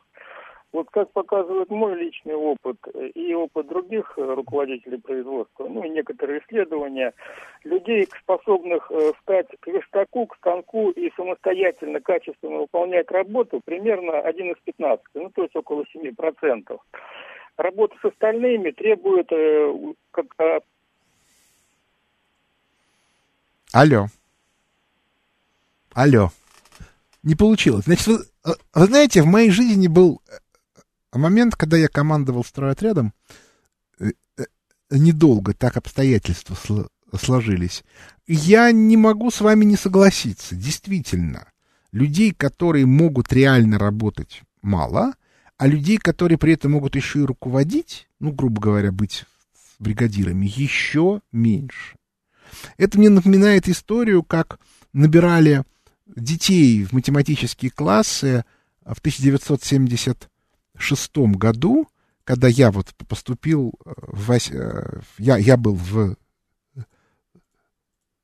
Вот 0.73 0.89
как 0.91 1.13
показывает 1.13 1.69
мой 1.71 1.95
личный 1.97 2.35
опыт 2.35 2.79
и 3.15 3.35
опыт 3.35 3.69
других 3.69 4.15
руководителей 4.17 4.99
производства, 4.99 5.69
ну 5.69 5.85
и 5.85 5.91
некоторые 5.91 6.41
исследования, 6.41 7.13
людей, 7.63 8.09
способных 8.23 8.91
э, 8.91 9.13
стать 9.21 9.49
к 9.61 9.67
верстаку, 9.67 10.27
к 10.27 10.37
станку 10.37 10.91
и 10.91 11.13
самостоятельно, 11.15 12.01
качественно 12.01 12.61
выполнять 12.61 13.11
работу, 13.11 13.61
примерно 13.63 14.21
1 14.21 14.53
из 14.53 14.57
15, 14.65 15.05
ну 15.15 15.31
то 15.31 15.43
есть 15.43 15.55
около 15.55 15.85
7%. 15.95 16.79
Работа 17.59 17.95
с 18.01 18.05
остальными 18.07 18.71
требует 18.71 19.31
э, 19.31 19.75
как 20.11 20.27
а, 20.39 20.61
Алло. 23.73 24.09
Алло. 25.93 26.33
Не 27.23 27.35
получилось. 27.35 27.87
Значит, 27.87 28.07
вы, 28.07 28.25
э, 28.45 28.51
вы 28.75 28.87
знаете, 28.87 29.23
в 29.23 29.27
моей 29.27 29.51
жизни 29.51 29.89
был 29.89 30.21
а 31.13 31.19
момент, 31.19 31.57
когда 31.57 31.77
я 31.77 31.89
командовал 31.89 32.43
стройотрядом, 32.43 33.13
э, 34.01 34.13
э, 34.39 34.45
недолго 34.91 35.53
так 35.53 35.77
обстоятельства 35.77 36.57
сложились. 37.21 37.85
Я 38.27 38.73
не 38.73 38.97
могу 38.97 39.31
с 39.31 39.43
вами 39.43 39.67
не 39.67 39.77
согласиться. 39.77 40.57
Действительно, 40.57 41.53
людей, 41.93 42.33
которые 42.33 42.87
могут 42.87 43.31
реально 43.31 43.79
работать, 43.79 44.43
мало, 44.63 45.13
а 45.59 45.67
людей, 45.67 45.99
которые 45.99 46.39
при 46.39 46.55
этом 46.55 46.73
могут 46.73 46.97
еще 46.97 47.21
и 47.21 47.27
руководить, 47.27 48.09
ну, 48.19 48.33
грубо 48.33 48.63
говоря, 48.63 48.91
быть 48.91 49.27
бригадирами, 49.79 50.47
еще 50.47 51.21
меньше. 51.31 51.97
Это 52.77 52.99
мне 52.99 53.11
напоминает 53.11 53.69
историю, 53.69 54.23
как 54.23 54.59
набирали 54.93 55.65
детей 56.07 56.85
в 56.85 56.93
математические 56.93 57.71
классы 57.71 58.45
в 58.85 58.99
1970 58.99 60.29
шестом 60.77 61.33
году, 61.35 61.89
когда 62.25 62.49
я 62.49 62.71
вот 62.71 62.95
поступил 63.09 63.73
э, 63.85 63.93
в, 63.97 64.31
э, 64.31 65.01
я, 65.19 65.37
я 65.37 65.57
был 65.57 65.75
в 65.75 66.17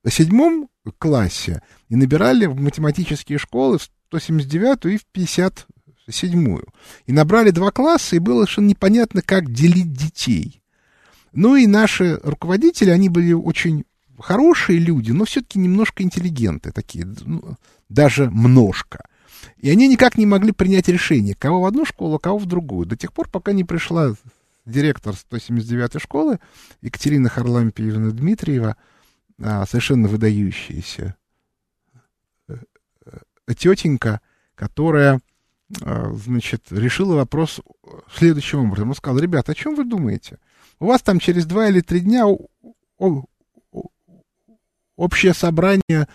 седьмом 0.09 0.69
классе 0.99 1.63
и 1.89 1.97
набирали 1.97 2.47
в 2.47 2.61
математические 2.61 3.39
школы 3.39 3.79
в 3.79 3.83
179 3.83 4.87
и 4.87 4.97
в 4.97 5.05
57 5.07 6.59
И 7.07 7.13
набрали 7.13 7.51
два 7.51 7.71
класса, 7.71 8.17
и 8.17 8.21
было 8.21 8.41
совершенно 8.41 8.69
непонятно, 8.69 9.23
как 9.23 9.53
делить 9.53 9.93
детей. 9.93 10.63
Ну 11.33 11.57
и 11.57 11.67
наши 11.67 12.19
руководители, 12.23 12.91
они 12.91 13.09
были 13.09 13.33
очень 13.33 13.85
хорошие 14.19 14.79
люди, 14.79 15.13
но 15.13 15.25
все-таки 15.25 15.59
немножко 15.59 16.03
интеллигенты 16.03 16.73
такие, 16.73 17.07
ну, 17.25 17.57
даже 17.89 18.31
множко. 18.31 19.07
И 19.59 19.71
они 19.71 19.89
никак 19.89 20.19
не 20.19 20.27
могли 20.27 20.53
принять 20.53 20.89
решение, 20.89 21.35
кого 21.35 21.63
в 21.63 21.67
одну 21.67 21.85
школу, 21.85 22.19
кого 22.19 22.39
в 22.39 22.47
другую, 22.47 22.87
до 22.87 22.97
тех 22.97 23.13
пор, 23.13 23.29
пока 23.29 23.53
не 23.53 23.65
пришла 23.65 24.15
директор 24.67 25.15
179-й 25.15 26.01
школы 26.01 26.39
Екатерина 26.83 27.29
Харлампиевна 27.29 28.11
Дмитриева, 28.11 28.77
а, 29.41 29.67
совершенно 29.67 30.09
выдающаяся 30.09 31.17
э, 32.49 32.57
э, 33.07 33.55
тетенька, 33.55 34.21
которая, 34.55 35.21
а, 35.83 36.13
значит, 36.13 36.67
решила 36.71 37.15
вопрос 37.15 37.61
следующим 38.13 38.67
образом. 38.67 38.89
Она 38.89 38.95
сказала, 38.95 39.21
ребята, 39.21 39.53
о 39.53 39.55
чем 39.55 39.77
вы 39.77 39.85
думаете? 39.85 40.39
У 40.81 40.87
вас 40.87 41.03
там 41.03 41.21
через 41.21 41.47
два 41.47 41.69
или 41.69 41.81
три 41.81 42.01
дня 42.01 42.25
общее 44.99 45.33
собрание 45.33 46.07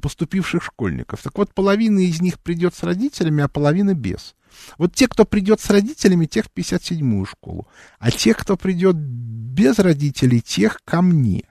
поступивших 0.00 0.64
школьников. 0.64 1.22
Так 1.22 1.38
вот, 1.38 1.54
половина 1.54 2.00
из 2.00 2.20
них 2.20 2.40
придет 2.40 2.74
с 2.74 2.82
родителями, 2.82 3.44
а 3.44 3.48
половина 3.48 3.94
без. 3.94 4.34
Вот 4.78 4.94
те, 4.94 5.06
кто 5.06 5.24
придет 5.24 5.60
с 5.60 5.70
родителями, 5.70 6.26
тех 6.26 6.46
в 6.46 6.50
57-ю 6.52 7.24
школу. 7.26 7.68
А 8.00 8.10
те, 8.10 8.34
кто 8.34 8.56
придет 8.56 8.96
без 8.96 9.78
родителей, 9.78 10.40
тех 10.40 10.80
ко 10.84 11.02
мне. 11.02 11.44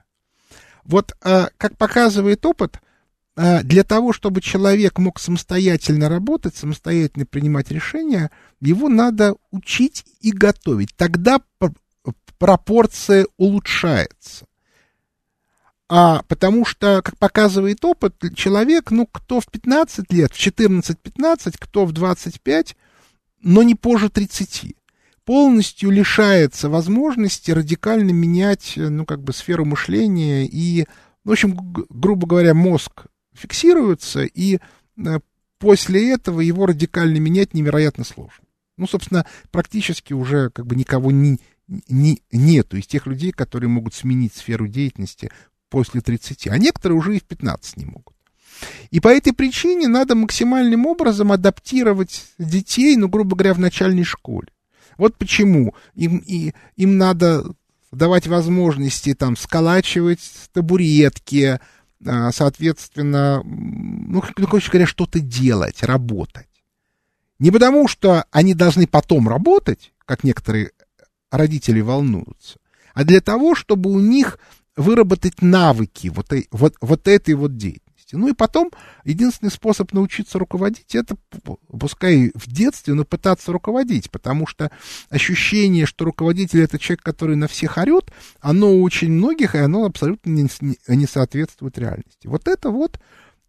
Вот, 0.84 1.12
э, 1.22 1.46
как 1.56 1.78
показывает 1.78 2.44
опыт, 2.44 2.80
э, 3.36 3.62
для 3.62 3.84
того, 3.84 4.12
чтобы 4.12 4.42
человек 4.42 4.98
мог 4.98 5.18
самостоятельно 5.18 6.10
работать, 6.10 6.56
самостоятельно 6.56 7.24
принимать 7.24 7.70
решения, 7.70 8.30
его 8.60 8.90
надо 8.90 9.36
учить 9.50 10.04
и 10.20 10.32
готовить. 10.32 10.94
Тогда 10.96 11.40
пропорция 12.38 13.26
улучшается. 13.38 14.44
А, 15.96 16.24
потому 16.26 16.64
что, 16.64 17.02
как 17.02 17.16
показывает 17.18 17.84
опыт, 17.84 18.16
человек, 18.34 18.90
ну, 18.90 19.06
кто 19.06 19.38
в 19.38 19.46
15 19.46 20.12
лет, 20.12 20.32
в 20.34 20.44
14-15, 20.44 21.54
кто 21.56 21.86
в 21.86 21.92
25, 21.92 22.76
но 23.42 23.62
не 23.62 23.76
позже 23.76 24.08
30, 24.08 24.74
полностью 25.24 25.90
лишается 25.90 26.68
возможности 26.68 27.52
радикально 27.52 28.10
менять, 28.10 28.72
ну, 28.74 29.06
как 29.06 29.22
бы, 29.22 29.32
сферу 29.32 29.64
мышления 29.64 30.48
и, 30.48 30.86
в 31.22 31.30
общем, 31.30 31.56
грубо 31.88 32.26
говоря, 32.26 32.54
мозг 32.54 33.06
фиксируется, 33.32 34.24
и 34.24 34.58
э, 34.96 35.20
после 35.60 36.10
этого 36.12 36.40
его 36.40 36.66
радикально 36.66 37.18
менять 37.18 37.54
невероятно 37.54 38.02
сложно. 38.02 38.44
Ну, 38.78 38.88
собственно, 38.88 39.26
практически 39.52 40.12
уже 40.12 40.50
как 40.50 40.66
бы 40.66 40.74
никого 40.74 41.12
не, 41.12 41.38
не, 41.68 42.20
нету 42.32 42.78
из 42.78 42.88
тех 42.88 43.06
людей, 43.06 43.30
которые 43.30 43.70
могут 43.70 43.94
сменить 43.94 44.34
сферу 44.34 44.66
деятельности 44.66 45.30
после 45.74 46.00
30, 46.00 46.46
а 46.46 46.56
некоторые 46.56 46.96
уже 46.96 47.16
и 47.16 47.18
в 47.18 47.24
15 47.24 47.78
не 47.78 47.84
могут. 47.84 48.14
И 48.92 49.00
по 49.00 49.08
этой 49.08 49.32
причине 49.32 49.88
надо 49.88 50.14
максимальным 50.14 50.86
образом 50.86 51.32
адаптировать 51.32 52.26
детей, 52.38 52.96
ну, 52.96 53.08
грубо 53.08 53.34
говоря, 53.34 53.54
в 53.54 53.58
начальной 53.58 54.04
школе. 54.04 54.46
Вот 54.98 55.16
почему 55.16 55.74
им, 55.96 56.18
и, 56.18 56.52
им 56.76 56.96
надо 56.96 57.44
давать 57.90 58.28
возможности 58.28 59.14
там 59.14 59.36
сколачивать 59.36 60.20
табуретки, 60.52 61.58
а, 62.06 62.30
соответственно, 62.30 63.42
ну, 63.44 64.22
ну, 64.36 64.46
короче 64.46 64.70
говоря, 64.70 64.86
что-то 64.86 65.18
делать, 65.18 65.82
работать. 65.82 66.46
Не 67.40 67.50
потому, 67.50 67.88
что 67.88 68.26
они 68.30 68.54
должны 68.54 68.86
потом 68.86 69.28
работать, 69.28 69.92
как 70.06 70.22
некоторые 70.22 70.70
родители 71.32 71.80
волнуются, 71.80 72.60
а 72.94 73.02
для 73.02 73.20
того, 73.20 73.56
чтобы 73.56 73.90
у 73.90 73.98
них 73.98 74.38
выработать 74.76 75.42
навыки 75.42 76.08
вот, 76.08 76.32
вот, 76.50 76.74
вот 76.80 77.08
этой 77.08 77.34
вот 77.34 77.56
деятельности. 77.56 78.16
Ну 78.16 78.28
и 78.28 78.32
потом 78.34 78.70
единственный 79.04 79.50
способ 79.50 79.92
научиться 79.92 80.38
руководить, 80.38 80.94
это 80.94 81.16
пускай 81.68 82.30
в 82.34 82.46
детстве, 82.46 82.94
но 82.94 83.04
пытаться 83.04 83.50
руководить, 83.52 84.10
потому 84.10 84.46
что 84.46 84.70
ощущение, 85.08 85.86
что 85.86 86.04
руководитель 86.04 86.60
это 86.62 86.78
человек, 86.78 87.02
который 87.02 87.36
на 87.36 87.48
всех 87.48 87.78
орет, 87.78 88.12
оно 88.40 88.72
у 88.72 88.82
очень 88.82 89.10
многих, 89.10 89.54
и 89.54 89.58
оно 89.58 89.84
абсолютно 89.84 90.30
не, 90.30 90.48
не 90.88 91.06
соответствует 91.06 91.78
реальности. 91.78 92.26
Вот 92.26 92.46
это 92.46 92.70
вот 92.70 93.00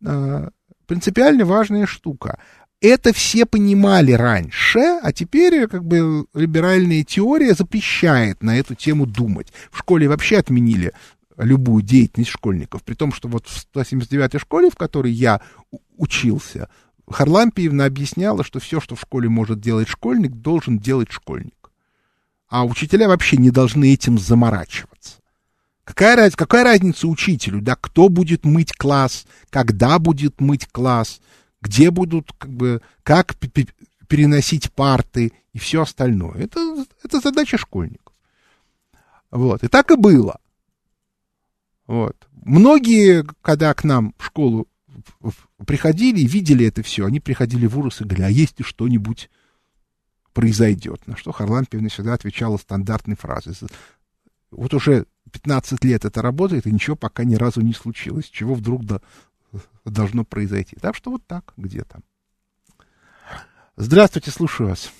э, 0.05 0.49
принципиально 0.87 1.45
важная 1.45 1.85
штука. 1.85 2.39
это 2.81 3.13
все 3.13 3.45
понимали 3.45 4.11
раньше, 4.11 4.79
а 5.01 5.11
теперь 5.11 5.67
как 5.67 5.83
бы 5.83 6.25
либеральная 6.33 7.03
теория 7.03 7.53
запрещает 7.53 8.43
на 8.43 8.57
эту 8.57 8.75
тему 8.75 9.05
думать. 9.05 9.51
В 9.71 9.79
школе 9.79 10.07
вообще 10.07 10.37
отменили 10.37 10.93
любую 11.37 11.83
деятельность 11.83 12.31
школьников, 12.31 12.83
при 12.83 12.93
том, 12.93 13.11
что 13.11 13.27
вот 13.27 13.47
в 13.47 13.67
179-й 13.75 14.39
школе, 14.39 14.69
в 14.69 14.75
которой 14.75 15.11
я 15.11 15.41
учился, 15.97 16.69
Харлампиевна 17.07 17.85
объясняла, 17.85 18.43
что 18.43 18.59
все, 18.59 18.79
что 18.79 18.95
в 18.95 19.01
школе 19.01 19.29
может 19.29 19.59
делать 19.59 19.87
школьник, 19.87 20.31
должен 20.31 20.79
делать 20.79 21.11
школьник. 21.11 21.71
А 22.47 22.65
учителя 22.65 23.07
вообще 23.07 23.37
не 23.37 23.51
должны 23.51 23.93
этим 23.93 24.17
заморачиваться. 24.17 25.15
Какая, 25.83 26.15
раз, 26.15 26.35
какая 26.35 26.63
разница 26.63 27.07
учителю, 27.07 27.61
да, 27.61 27.75
кто 27.75 28.09
будет 28.09 28.43
мыть 28.43 28.73
класс, 28.73 29.27
когда 29.51 29.99
будет 29.99 30.41
мыть 30.41 30.67
класс, 30.67 31.21
где 31.61 31.91
будут, 31.91 32.31
как 32.37 32.51
бы, 32.51 32.81
как 33.03 33.35
переносить 34.07 34.71
парты 34.71 35.31
и 35.53 35.59
все 35.59 35.83
остальное. 35.83 36.33
Это, 36.35 36.85
это 37.03 37.19
задача 37.19 37.57
школьников. 37.57 38.13
Вот. 39.29 39.63
И 39.63 39.67
так 39.67 39.91
и 39.91 39.95
было. 39.95 40.39
Вот. 41.87 42.15
Многие, 42.31 43.23
когда 43.41 43.73
к 43.73 43.83
нам 43.83 44.13
в 44.17 44.25
школу 44.25 44.67
приходили 45.65 46.21
и 46.21 46.27
видели 46.27 46.65
это 46.65 46.83
все, 46.83 47.05
они 47.05 47.19
приходили 47.19 47.67
в 47.67 47.77
ужас 47.77 48.01
и 48.01 48.03
говорили, 48.03 48.25
а 48.25 48.29
есть 48.29 48.59
ли 48.59 48.65
что-нибудь 48.65 49.29
произойдет? 50.33 51.05
На 51.07 51.15
что 51.15 51.31
Харлан 51.31 51.65
Певна 51.65 51.89
всегда 51.89 52.13
отвечала 52.13 52.57
стандартной 52.57 53.15
фразой. 53.15 53.55
Вот 54.51 54.73
уже 54.73 55.05
15 55.31 55.83
лет 55.83 56.05
это 56.05 56.21
работает, 56.21 56.65
и 56.65 56.71
ничего 56.71 56.95
пока 56.95 57.23
ни 57.23 57.35
разу 57.35 57.61
не 57.61 57.73
случилось. 57.73 58.29
Чего 58.29 58.55
вдруг 58.55 58.85
до, 58.85 59.01
должно 59.83 60.23
произойти? 60.23 60.75
Так 60.81 60.95
что 60.95 61.11
вот 61.11 61.25
так 61.27 61.53
где-то. 61.57 61.99
Здравствуйте, 63.75 64.31
слушаю 64.31 64.69
вас. 64.69 64.91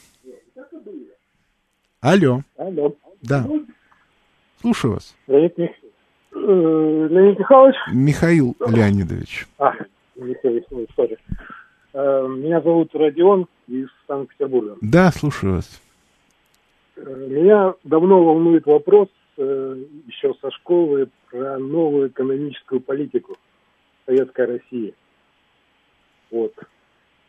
Алло. 2.02 2.44
Алло. 2.58 2.96
Да. 3.22 3.48
Слушаю 4.62 4.96
вас. 4.96 5.16
Э, 5.28 5.50
Леонид 6.36 7.40
Михайлович? 7.40 7.76
Михаил 7.92 8.56
Леонидович. 8.60 9.48
А, 9.58 9.74
Михаил, 10.16 10.64
сори. 10.96 11.18
Э, 11.94 12.28
меня 12.28 12.62
зовут 12.62 12.94
Родион 12.94 13.48
из 13.68 13.88
Санкт-Петербурга. 14.08 14.76
Да, 14.82 15.12
слушаю 15.12 15.56
вас. 15.56 15.82
Э, 16.98 17.28
меня 17.30 17.74
давно 17.84 18.24
волнует 18.24 18.66
вопрос 18.66 19.08
э, 19.38 19.84
еще 20.08 20.34
со 20.42 20.52
школы 20.52 21.08
про 21.32 21.58
новую 21.58 22.10
экономическую 22.10 22.82
политику 22.82 23.38
Советской 24.06 24.46
России. 24.46 24.94
Вот. 26.32 26.54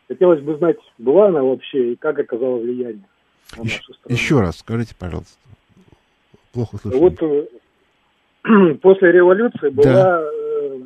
Хотелось 0.09 0.41
бы 0.41 0.57
знать, 0.57 0.77
была 0.97 1.27
она 1.27 1.43
вообще 1.43 1.93
и 1.93 1.95
как 1.95 2.19
оказала 2.19 2.57
влияние 2.57 3.03
на 3.57 3.63
еще, 3.63 3.77
нашу 3.77 3.93
страну. 3.93 4.15
Еще 4.15 4.39
раз 4.41 4.57
скажите, 4.57 4.95
пожалуйста. 4.95 5.37
Плохо 6.51 6.77
слышу. 6.77 6.99
Вот 6.99 7.21
после 8.81 9.11
революции 9.11 9.69
была 9.69 9.93
да. 9.93 10.21
э, 10.21 10.79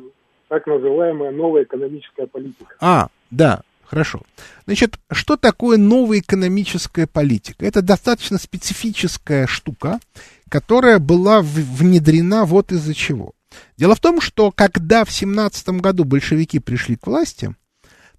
так 0.48 0.66
называемая 0.66 1.30
новая 1.30 1.64
экономическая 1.64 2.26
политика. 2.26 2.74
А, 2.80 3.08
да, 3.30 3.62
Хорошо. 3.92 4.22
Значит, 4.64 4.98
что 5.10 5.36
такое 5.36 5.76
новая 5.76 6.20
экономическая 6.20 7.06
политика? 7.06 7.66
Это 7.66 7.82
достаточно 7.82 8.38
специфическая 8.38 9.46
штука, 9.46 10.00
которая 10.48 10.98
была 10.98 11.42
внедрена 11.42 12.46
вот 12.46 12.72
из-за 12.72 12.94
чего. 12.94 13.34
Дело 13.76 13.94
в 13.94 14.00
том, 14.00 14.22
что 14.22 14.50
когда 14.50 15.04
в 15.04 15.12
17 15.12 15.68
году 15.80 16.04
большевики 16.04 16.58
пришли 16.58 16.96
к 16.96 17.06
власти, 17.06 17.54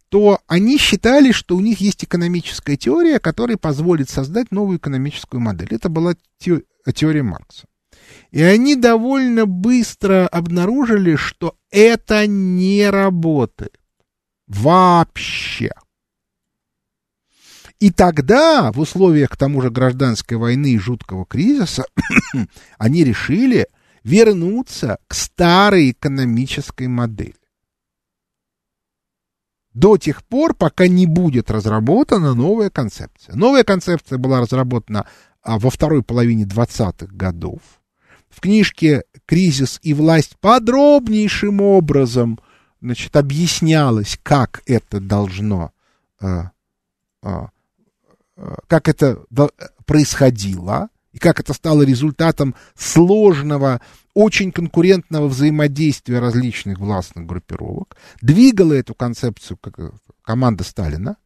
то 0.10 0.42
они 0.46 0.78
считали, 0.78 1.32
что 1.32 1.56
у 1.56 1.60
них 1.60 1.82
есть 1.82 2.04
экономическая 2.04 2.78
теория, 2.78 3.18
которая 3.18 3.58
позволит 3.58 4.12
создать 4.12 4.52
новую 4.52 4.78
экономическую 4.78 5.42
модель. 5.42 5.70
Это 5.72 5.90
была 5.90 6.14
теория 6.38 7.24
Маркса. 7.24 7.66
И 8.32 8.42
они 8.42 8.76
довольно 8.76 9.46
быстро 9.46 10.28
обнаружили, 10.28 11.16
что 11.16 11.56
это 11.70 12.28
не 12.28 12.90
работает. 12.90 13.80
Вообще. 14.48 15.72
И 17.80 17.92
тогда, 17.92 18.72
в 18.72 18.80
условиях 18.80 19.32
к 19.32 19.38
тому 19.38 19.62
же 19.62 19.70
гражданской 19.70 20.38
войны 20.38 20.68
и 20.72 20.80
жуткого 20.80 21.26
кризиса, 21.26 21.86
они 22.78 23.04
решили 23.04 23.68
вернуться 24.04 25.00
к 25.08 25.14
старой 25.14 25.92
экономической 25.92 26.88
модели. 26.88 27.36
До 29.74 29.98
тех 29.98 30.24
пор, 30.24 30.54
пока 30.54 30.88
не 30.88 31.08
будет 31.08 31.50
разработана 31.50 32.36
новая 32.36 32.70
концепция. 32.70 33.36
Новая 33.36 33.64
концепция 33.64 34.18
была 34.18 34.40
разработана 34.40 35.08
а, 35.42 35.58
во 35.58 35.70
второй 35.70 36.04
половине 36.04 36.46
20-х 36.46 37.08
годов. 37.08 37.60
В 38.34 38.42
книжке 38.42 39.04
«Кризис 39.26 39.80
и 39.84 39.94
власть» 39.94 40.38
подробнейшим 40.40 41.62
образом– 41.62 42.40
значит, 42.84 43.16
объяснялось, 43.16 44.20
как 44.22 44.62
это 44.66 45.00
должно, 45.00 45.72
э, 46.22 46.44
э, 47.24 47.48
э, 48.36 48.56
как 48.68 48.90
это 48.90 49.24
происходило, 49.86 50.90
и 51.14 51.18
как 51.18 51.40
это 51.40 51.54
стало 51.54 51.84
результатом 51.84 52.56
сложного, 52.76 53.82
очень 54.14 54.52
конкурентного 54.52 55.28
взаимодействия 55.28 56.20
различных 56.20 56.80
властных 56.80 57.26
группировок, 57.26 57.96
двигала 58.22 58.74
эту 58.74 58.94
концепцию 58.94 59.58
команда 60.22 60.64
Сталина, 60.64 61.18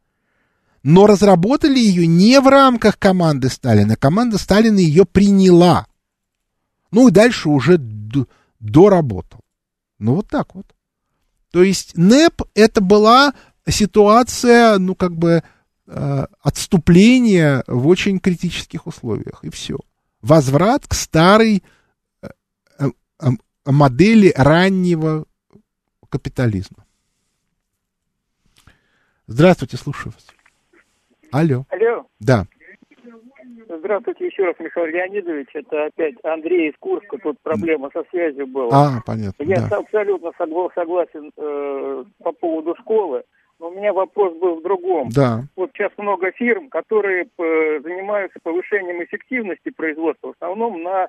но 0.84 1.06
разработали 1.06 1.78
ее 1.78 2.06
не 2.06 2.40
в 2.40 2.46
рамках 2.46 2.98
команды 2.98 3.48
Сталина. 3.48 3.96
Команда 3.96 4.38
Сталина 4.38 4.78
ее 4.78 5.04
приняла. 5.04 5.86
Ну 6.90 7.08
и 7.08 7.12
дальше 7.12 7.48
уже 7.48 7.78
доработал. 8.58 9.40
Ну 9.98 10.16
вот 10.16 10.28
так 10.28 10.54
вот. 10.54 10.66
То 11.50 11.62
есть 11.62 11.96
НЭП 11.96 12.42
это 12.54 12.80
была 12.80 13.34
ситуация, 13.66 14.78
ну, 14.78 14.94
как 14.94 15.16
бы, 15.16 15.42
э, 15.86 16.26
отступления 16.40 17.64
в 17.66 17.86
очень 17.88 18.20
критических 18.20 18.86
условиях, 18.86 19.42
и 19.42 19.50
все. 19.50 19.78
Возврат 20.20 20.86
к 20.86 20.94
старой 20.94 21.62
э, 22.22 22.28
э, 22.78 23.28
модели 23.64 24.32
раннего 24.36 25.26
капитализма. 26.08 26.84
Здравствуйте, 29.26 29.76
слушаю 29.76 30.14
вас. 30.14 30.26
Алло. 31.30 31.66
Алло. 31.70 32.06
Да. 32.18 32.46
Здравствуйте 33.88 34.26
еще 34.26 34.44
раз, 34.44 34.54
Михаил 34.58 34.86
Леонидович. 34.88 35.48
Это 35.54 35.86
опять 35.86 36.14
Андрей 36.22 36.68
из 36.68 36.74
Курска. 36.78 37.16
Тут 37.16 37.38
проблема 37.42 37.88
со 37.94 38.04
связью 38.10 38.46
была. 38.46 38.68
А, 38.70 39.00
понятно. 39.06 39.42
Я 39.42 39.66
да. 39.66 39.78
абсолютно 39.78 40.30
согласен 40.36 41.32
э, 41.34 42.04
по 42.22 42.32
поводу 42.32 42.76
школы. 42.80 43.22
Но 43.58 43.68
у 43.68 43.74
меня 43.74 43.94
вопрос 43.94 44.36
был 44.36 44.60
в 44.60 44.62
другом. 44.62 45.08
Да. 45.08 45.44
Вот 45.56 45.70
сейчас 45.72 45.90
много 45.96 46.32
фирм, 46.32 46.68
которые 46.68 47.28
э, 47.38 47.80
занимаются 47.80 48.38
повышением 48.42 49.02
эффективности 49.02 49.70
производства, 49.70 50.28
в 50.28 50.34
основном 50.38 50.82
на 50.82 51.08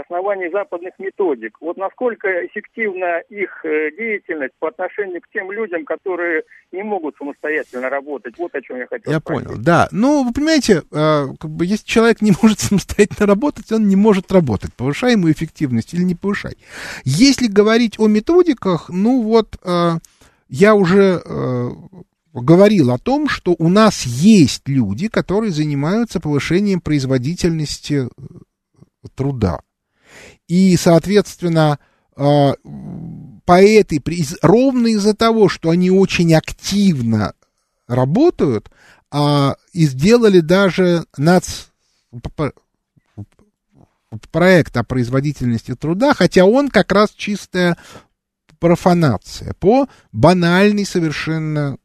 основании 0.00 0.50
западных 0.50 0.94
методик. 0.98 1.56
Вот 1.60 1.76
насколько 1.76 2.28
эффективна 2.46 3.20
их 3.28 3.64
э, 3.64 3.90
деятельность 3.96 4.54
по 4.58 4.68
отношению 4.68 5.20
к 5.20 5.28
тем 5.32 5.52
людям, 5.52 5.84
которые 5.84 6.42
не 6.72 6.82
могут 6.82 7.16
самостоятельно 7.16 7.90
работать. 7.90 8.34
Вот 8.38 8.54
о 8.54 8.62
чем 8.62 8.78
я 8.78 8.86
хотел 8.86 9.12
Я 9.12 9.20
спросить. 9.20 9.46
понял, 9.46 9.60
да. 9.62 9.88
Ну, 9.90 10.24
вы 10.24 10.32
понимаете, 10.32 10.82
э, 10.90 11.26
как 11.38 11.50
бы, 11.50 11.66
если 11.66 11.86
человек 11.86 12.22
не 12.22 12.32
может 12.42 12.60
самостоятельно 12.60 13.26
работать, 13.26 13.70
он 13.72 13.88
не 13.88 13.96
может 13.96 14.32
работать. 14.32 14.74
Повышай 14.74 15.12
ему 15.12 15.30
эффективность 15.30 15.94
или 15.94 16.02
не 16.02 16.14
повышай. 16.14 16.56
Если 17.04 17.46
говорить 17.46 17.98
о 17.98 18.08
методиках, 18.08 18.88
ну 18.88 19.22
вот, 19.22 19.56
э, 19.64 19.92
я 20.48 20.74
уже 20.74 21.22
говорил 22.34 22.90
о 22.90 22.98
том, 22.98 23.28
что 23.28 23.54
у 23.58 23.68
нас 23.68 24.04
есть 24.04 24.68
люди, 24.68 25.08
которые 25.08 25.50
занимаются 25.50 26.20
повышением 26.20 26.80
производительности 26.80 28.08
труда. 29.14 29.60
И, 30.52 30.76
соответственно, 30.76 31.78
а, 32.14 32.52
по 33.46 33.62
этой, 33.62 34.02
ровно 34.42 34.88
из-за 34.88 35.14
того, 35.14 35.48
что 35.48 35.70
они 35.70 35.90
очень 35.90 36.34
активно 36.34 37.32
работают, 37.88 38.70
а, 39.10 39.56
и 39.72 39.86
сделали 39.86 40.40
даже 40.40 41.06
нац, 41.16 41.68
проект 44.30 44.76
о 44.76 44.84
производительности 44.84 45.74
труда, 45.74 46.12
хотя 46.12 46.44
он 46.44 46.68
как 46.68 46.92
раз 46.92 47.12
чистая 47.12 47.78
профанация 48.58 49.54
по 49.54 49.88
банальной 50.12 50.84
совершенно 50.84 51.78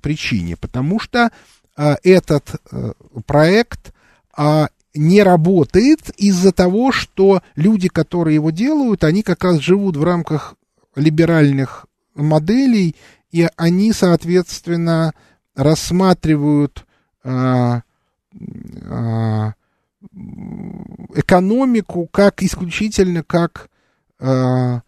причине, 0.00 0.56
потому 0.56 0.98
что 0.98 1.30
а, 1.76 1.98
этот 2.02 2.54
а, 2.72 2.94
проект 3.26 3.92
а, 4.34 4.68
не 4.94 5.22
работает 5.22 6.10
из-за 6.16 6.52
того, 6.52 6.92
что 6.92 7.42
люди, 7.56 7.88
которые 7.88 8.36
его 8.36 8.50
делают, 8.50 9.04
они 9.04 9.22
как 9.22 9.44
раз 9.44 9.58
живут 9.58 9.96
в 9.96 10.04
рамках 10.04 10.54
либеральных 10.94 11.86
моделей, 12.14 12.94
и 13.32 13.48
они, 13.56 13.92
соответственно, 13.92 15.12
рассматривают 15.56 16.86
а, 17.24 17.82
а, 18.88 19.54
экономику 21.14 22.08
как 22.10 22.42
исключительно 22.42 23.22
как, 23.22 23.70
а, 24.20 24.82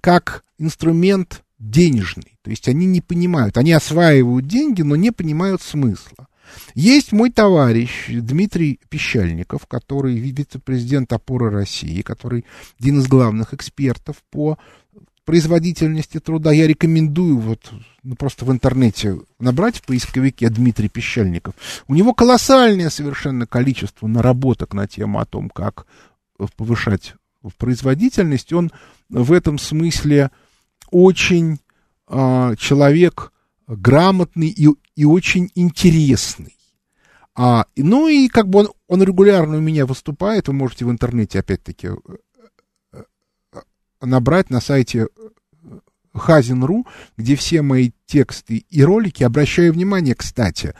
как 0.00 0.44
инструмент 0.58 1.44
денежный. 1.58 2.38
То 2.42 2.50
есть 2.50 2.68
они 2.68 2.86
не 2.86 3.00
понимают, 3.00 3.56
они 3.58 3.72
осваивают 3.72 4.46
деньги, 4.46 4.82
но 4.82 4.96
не 4.96 5.10
понимают 5.10 5.62
смысла. 5.62 6.27
Есть 6.74 7.12
мой 7.12 7.30
товарищ 7.30 8.06
Дмитрий 8.08 8.80
Пещальников, 8.88 9.66
который 9.66 10.16
вице-президент 10.16 11.12
опоры 11.12 11.50
России, 11.50 12.02
который 12.02 12.44
один 12.78 13.00
из 13.00 13.06
главных 13.06 13.54
экспертов 13.54 14.16
по 14.30 14.58
производительности 15.24 16.20
труда. 16.20 16.52
Я 16.52 16.66
рекомендую 16.66 17.38
вот 17.38 17.70
ну, 18.02 18.14
просто 18.14 18.46
в 18.46 18.50
интернете 18.50 19.20
набрать 19.38 19.76
в 19.76 19.82
поисковике 19.82 20.48
Дмитрий 20.48 20.88
Пещальников. 20.88 21.54
У 21.86 21.94
него 21.94 22.14
колоссальное 22.14 22.88
совершенно 22.88 23.46
количество 23.46 24.06
наработок 24.06 24.72
на 24.72 24.86
тему 24.88 25.18
о 25.18 25.26
том, 25.26 25.50
как 25.50 25.86
повышать 26.56 27.14
производительность. 27.58 28.54
Он 28.54 28.72
в 29.10 29.32
этом 29.32 29.58
смысле 29.58 30.30
очень 30.90 31.58
э, 32.08 32.54
человек 32.58 33.32
грамотный 33.68 34.48
и, 34.48 34.68
и 34.96 35.04
очень 35.04 35.50
интересный. 35.54 36.56
А, 37.34 37.66
ну 37.76 38.08
и 38.08 38.28
как 38.28 38.48
бы 38.48 38.60
он, 38.60 38.68
он 38.88 39.02
регулярно 39.02 39.58
у 39.58 39.60
меня 39.60 39.86
выступает, 39.86 40.48
вы 40.48 40.54
можете 40.54 40.84
в 40.84 40.90
интернете 40.90 41.38
опять-таки 41.38 41.88
э, 41.88 43.02
э, 43.52 43.60
набрать 44.00 44.50
на 44.50 44.60
сайте 44.60 45.06
Хазин.ру, 46.12 46.86
где 47.16 47.36
все 47.36 47.62
мои 47.62 47.92
тексты 48.06 48.64
и 48.68 48.82
ролики, 48.82 49.22
обращаю 49.22 49.72
внимание, 49.72 50.16
кстати, 50.16 50.74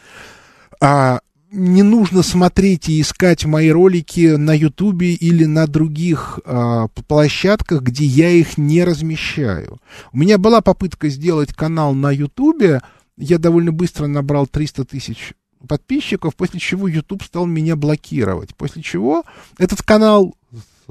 а, 0.80 1.20
не 1.50 1.82
нужно 1.82 2.22
смотреть 2.22 2.88
и 2.88 3.00
искать 3.00 3.44
мои 3.44 3.70
ролики 3.70 4.36
на 4.36 4.52
Ютубе 4.52 5.14
или 5.14 5.44
на 5.44 5.66
других 5.66 6.38
а, 6.44 6.88
площадках, 7.06 7.82
где 7.82 8.04
я 8.04 8.30
их 8.30 8.58
не 8.58 8.84
размещаю. 8.84 9.78
У 10.12 10.18
меня 10.18 10.38
была 10.38 10.60
попытка 10.60 11.08
сделать 11.08 11.54
канал 11.54 11.94
на 11.94 12.10
Ютубе, 12.10 12.82
я 13.16 13.38
довольно 13.38 13.72
быстро 13.72 14.06
набрал 14.06 14.46
300 14.46 14.84
тысяч 14.84 15.32
подписчиков, 15.66 16.36
после 16.36 16.60
чего 16.60 16.86
YouTube 16.86 17.22
стал 17.22 17.46
меня 17.46 17.76
блокировать. 17.76 18.54
После 18.54 18.82
чего 18.82 19.24
этот 19.58 19.82
канал 19.82 20.36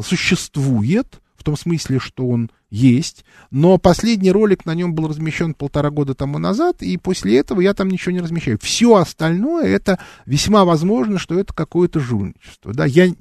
существует, 0.01 1.21
том 1.47 1.55
смысле, 1.55 1.97
что 1.99 2.27
он 2.27 2.51
есть, 2.69 3.23
но 3.51 3.77
последний 3.77 4.31
ролик 4.33 4.65
на 4.65 4.75
нем 4.75 4.93
был 4.93 5.07
размещен 5.07 5.53
полтора 5.53 5.91
года 5.91 6.13
тому 6.13 6.39
назад, 6.39 6.83
и 6.83 6.97
после 6.97 7.37
этого 7.37 7.61
я 7.61 7.73
там 7.73 7.87
ничего 7.87 8.11
не 8.11 8.19
размещаю. 8.19 8.59
Все 8.61 8.95
остальное, 8.95 9.65
это 9.65 9.97
весьма 10.25 10.65
возможно, 10.65 11.17
что 11.17 11.39
это 11.39 11.53
какое-то 11.53 12.01
жульничество. 12.01 12.73
Да? 12.73 12.83
Я 12.83 13.13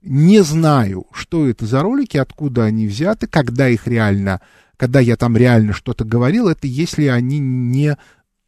не 0.00 0.44
знаю, 0.44 1.06
что 1.10 1.48
это 1.48 1.66
за 1.66 1.82
ролики, 1.82 2.16
откуда 2.16 2.62
они 2.62 2.86
взяты, 2.86 3.26
когда 3.26 3.68
их 3.68 3.88
реально, 3.88 4.40
когда 4.76 5.00
я 5.00 5.16
там 5.16 5.36
реально 5.36 5.72
что-то 5.72 6.04
говорил, 6.04 6.46
это 6.46 6.68
если 6.68 7.06
они 7.06 7.40
не 7.40 7.96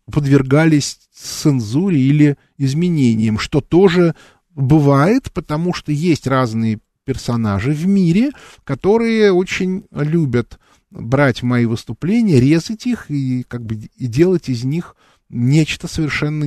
подвергались 0.09 1.01
цензуре 1.13 1.99
или 1.99 2.37
изменениям, 2.57 3.41
что 3.41 3.61
тоже 3.61 4.15
бывает, 4.55 5.33
потому 5.33 5.75
что 5.75 5.91
есть 5.91 6.29
разные 6.29 6.79
персонажи 7.09 7.73
в 7.73 7.87
мире, 7.87 8.33
которые 8.65 9.33
очень 9.33 9.87
любят 9.93 10.59
брать 10.91 11.43
мои 11.43 11.65
выступления, 11.65 12.39
резать 12.39 12.87
их 12.87 13.11
и 13.11 13.45
как 13.49 13.65
бы 13.65 13.77
и 13.77 14.07
делать 14.07 14.51
из 14.51 14.63
них 14.65 14.95
нечто 15.31 15.89
совершенно 15.89 16.45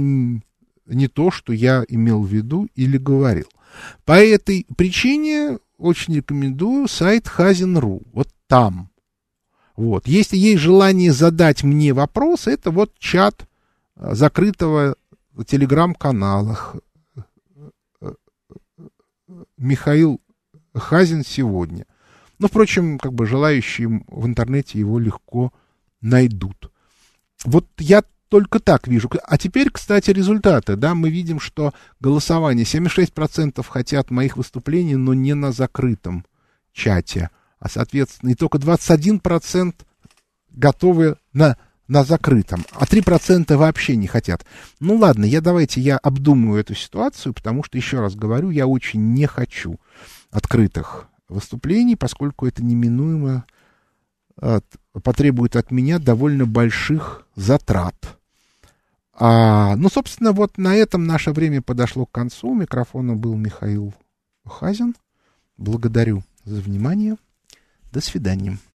не 0.86 1.07
то, 1.07 1.32
что 1.32 1.51
я 1.51 1.84
имел 1.88 2.22
в 2.22 2.32
виду 2.32 2.68
или 2.76 2.99
говорил. 2.99 3.47
По 4.05 4.24
этой 4.24 4.68
причине 4.78 5.57
очень 5.80 6.18
рекомендую 6.18 6.88
сайт 6.88 7.28
Хазин.ру. 7.28 8.03
Вот 8.14 8.28
там. 8.45 8.91
Вот. 9.76 10.07
Если 10.07 10.38
есть 10.38 10.62
желание 10.62 11.12
задать 11.12 11.64
мне 11.64 11.91
вопрос, 11.91 12.45
это 12.45 12.70
вот 12.70 12.93
чат 12.99 13.47
а, 13.95 14.14
закрытого 14.14 14.93
телеграм-канала 15.47 16.59
Михаил 19.57 20.22
Хазин 20.74 21.24
сегодня. 21.24 21.86
Но, 22.39 22.47
впрочем, 22.47 22.97
как 22.97 23.13
бы 23.13 23.26
желающие 23.26 24.03
в 24.07 24.26
интернете 24.26 24.80
его 24.80 24.99
легко 24.99 25.53
найдут. 26.01 26.72
Вот 27.45 27.67
я 27.78 28.03
только 28.30 28.59
так 28.59 28.88
вижу. 28.88 29.09
А 29.24 29.38
теперь, 29.38 29.69
кстати, 29.69 30.09
результаты. 30.11 30.76
Да, 30.76 30.95
мы 30.95 31.09
видим, 31.09 31.39
что 31.39 31.74
голосование 31.99 32.65
76% 32.65 33.63
хотят 33.67 34.09
моих 34.09 34.38
выступлений, 34.38 34.95
но 34.95 35.13
не 35.13 35.34
на 35.34 35.51
закрытом 35.51 36.26
чате. 36.72 37.30
А, 37.59 37.69
соответственно, 37.69 38.32
и 38.32 38.36
только 38.36 38.57
21% 38.57 39.76
готовы 40.49 41.17
на, 41.34 41.57
на 41.88 42.03
закрытом, 42.03 42.65
а 42.72 42.86
3% 42.86 43.55
вообще 43.55 43.95
не 43.95 44.07
хотят. 44.07 44.45
Ну 44.80 44.95
ладно, 44.95 45.26
я 45.26 45.41
давайте 45.41 45.82
я 45.82 45.97
обдумаю 45.97 46.59
эту 46.59 46.74
ситуацию, 46.74 47.34
потому 47.34 47.63
что, 47.63 47.78
еще 47.78 47.99
раз 47.99 48.15
говорю, 48.15 48.49
я 48.49 48.65
очень 48.65 49.13
не 49.13 49.28
хочу 49.28 49.80
открытых 50.32 51.07
выступлений, 51.29 51.95
поскольку 51.95 52.47
это 52.47 52.63
неминуемо 52.63 53.45
от, 54.38 54.65
потребует 55.03 55.55
от 55.55 55.71
меня 55.71 55.99
довольно 55.99 56.45
больших 56.45 57.27
затрат. 57.36 58.17
А, 59.13 59.75
ну, 59.75 59.89
собственно, 59.89 60.32
вот 60.32 60.57
на 60.57 60.75
этом 60.75 61.05
наше 61.05 61.32
время 61.32 61.61
подошло 61.61 62.05
к 62.05 62.11
концу. 62.11 62.49
У 62.49 62.55
микрофона 62.55 63.15
был 63.15 63.36
Михаил 63.36 63.93
Хазин. 64.45 64.95
Благодарю 65.57 66.23
за 66.43 66.59
внимание. 66.59 67.17
До 67.91 68.01
свидания. 68.01 68.57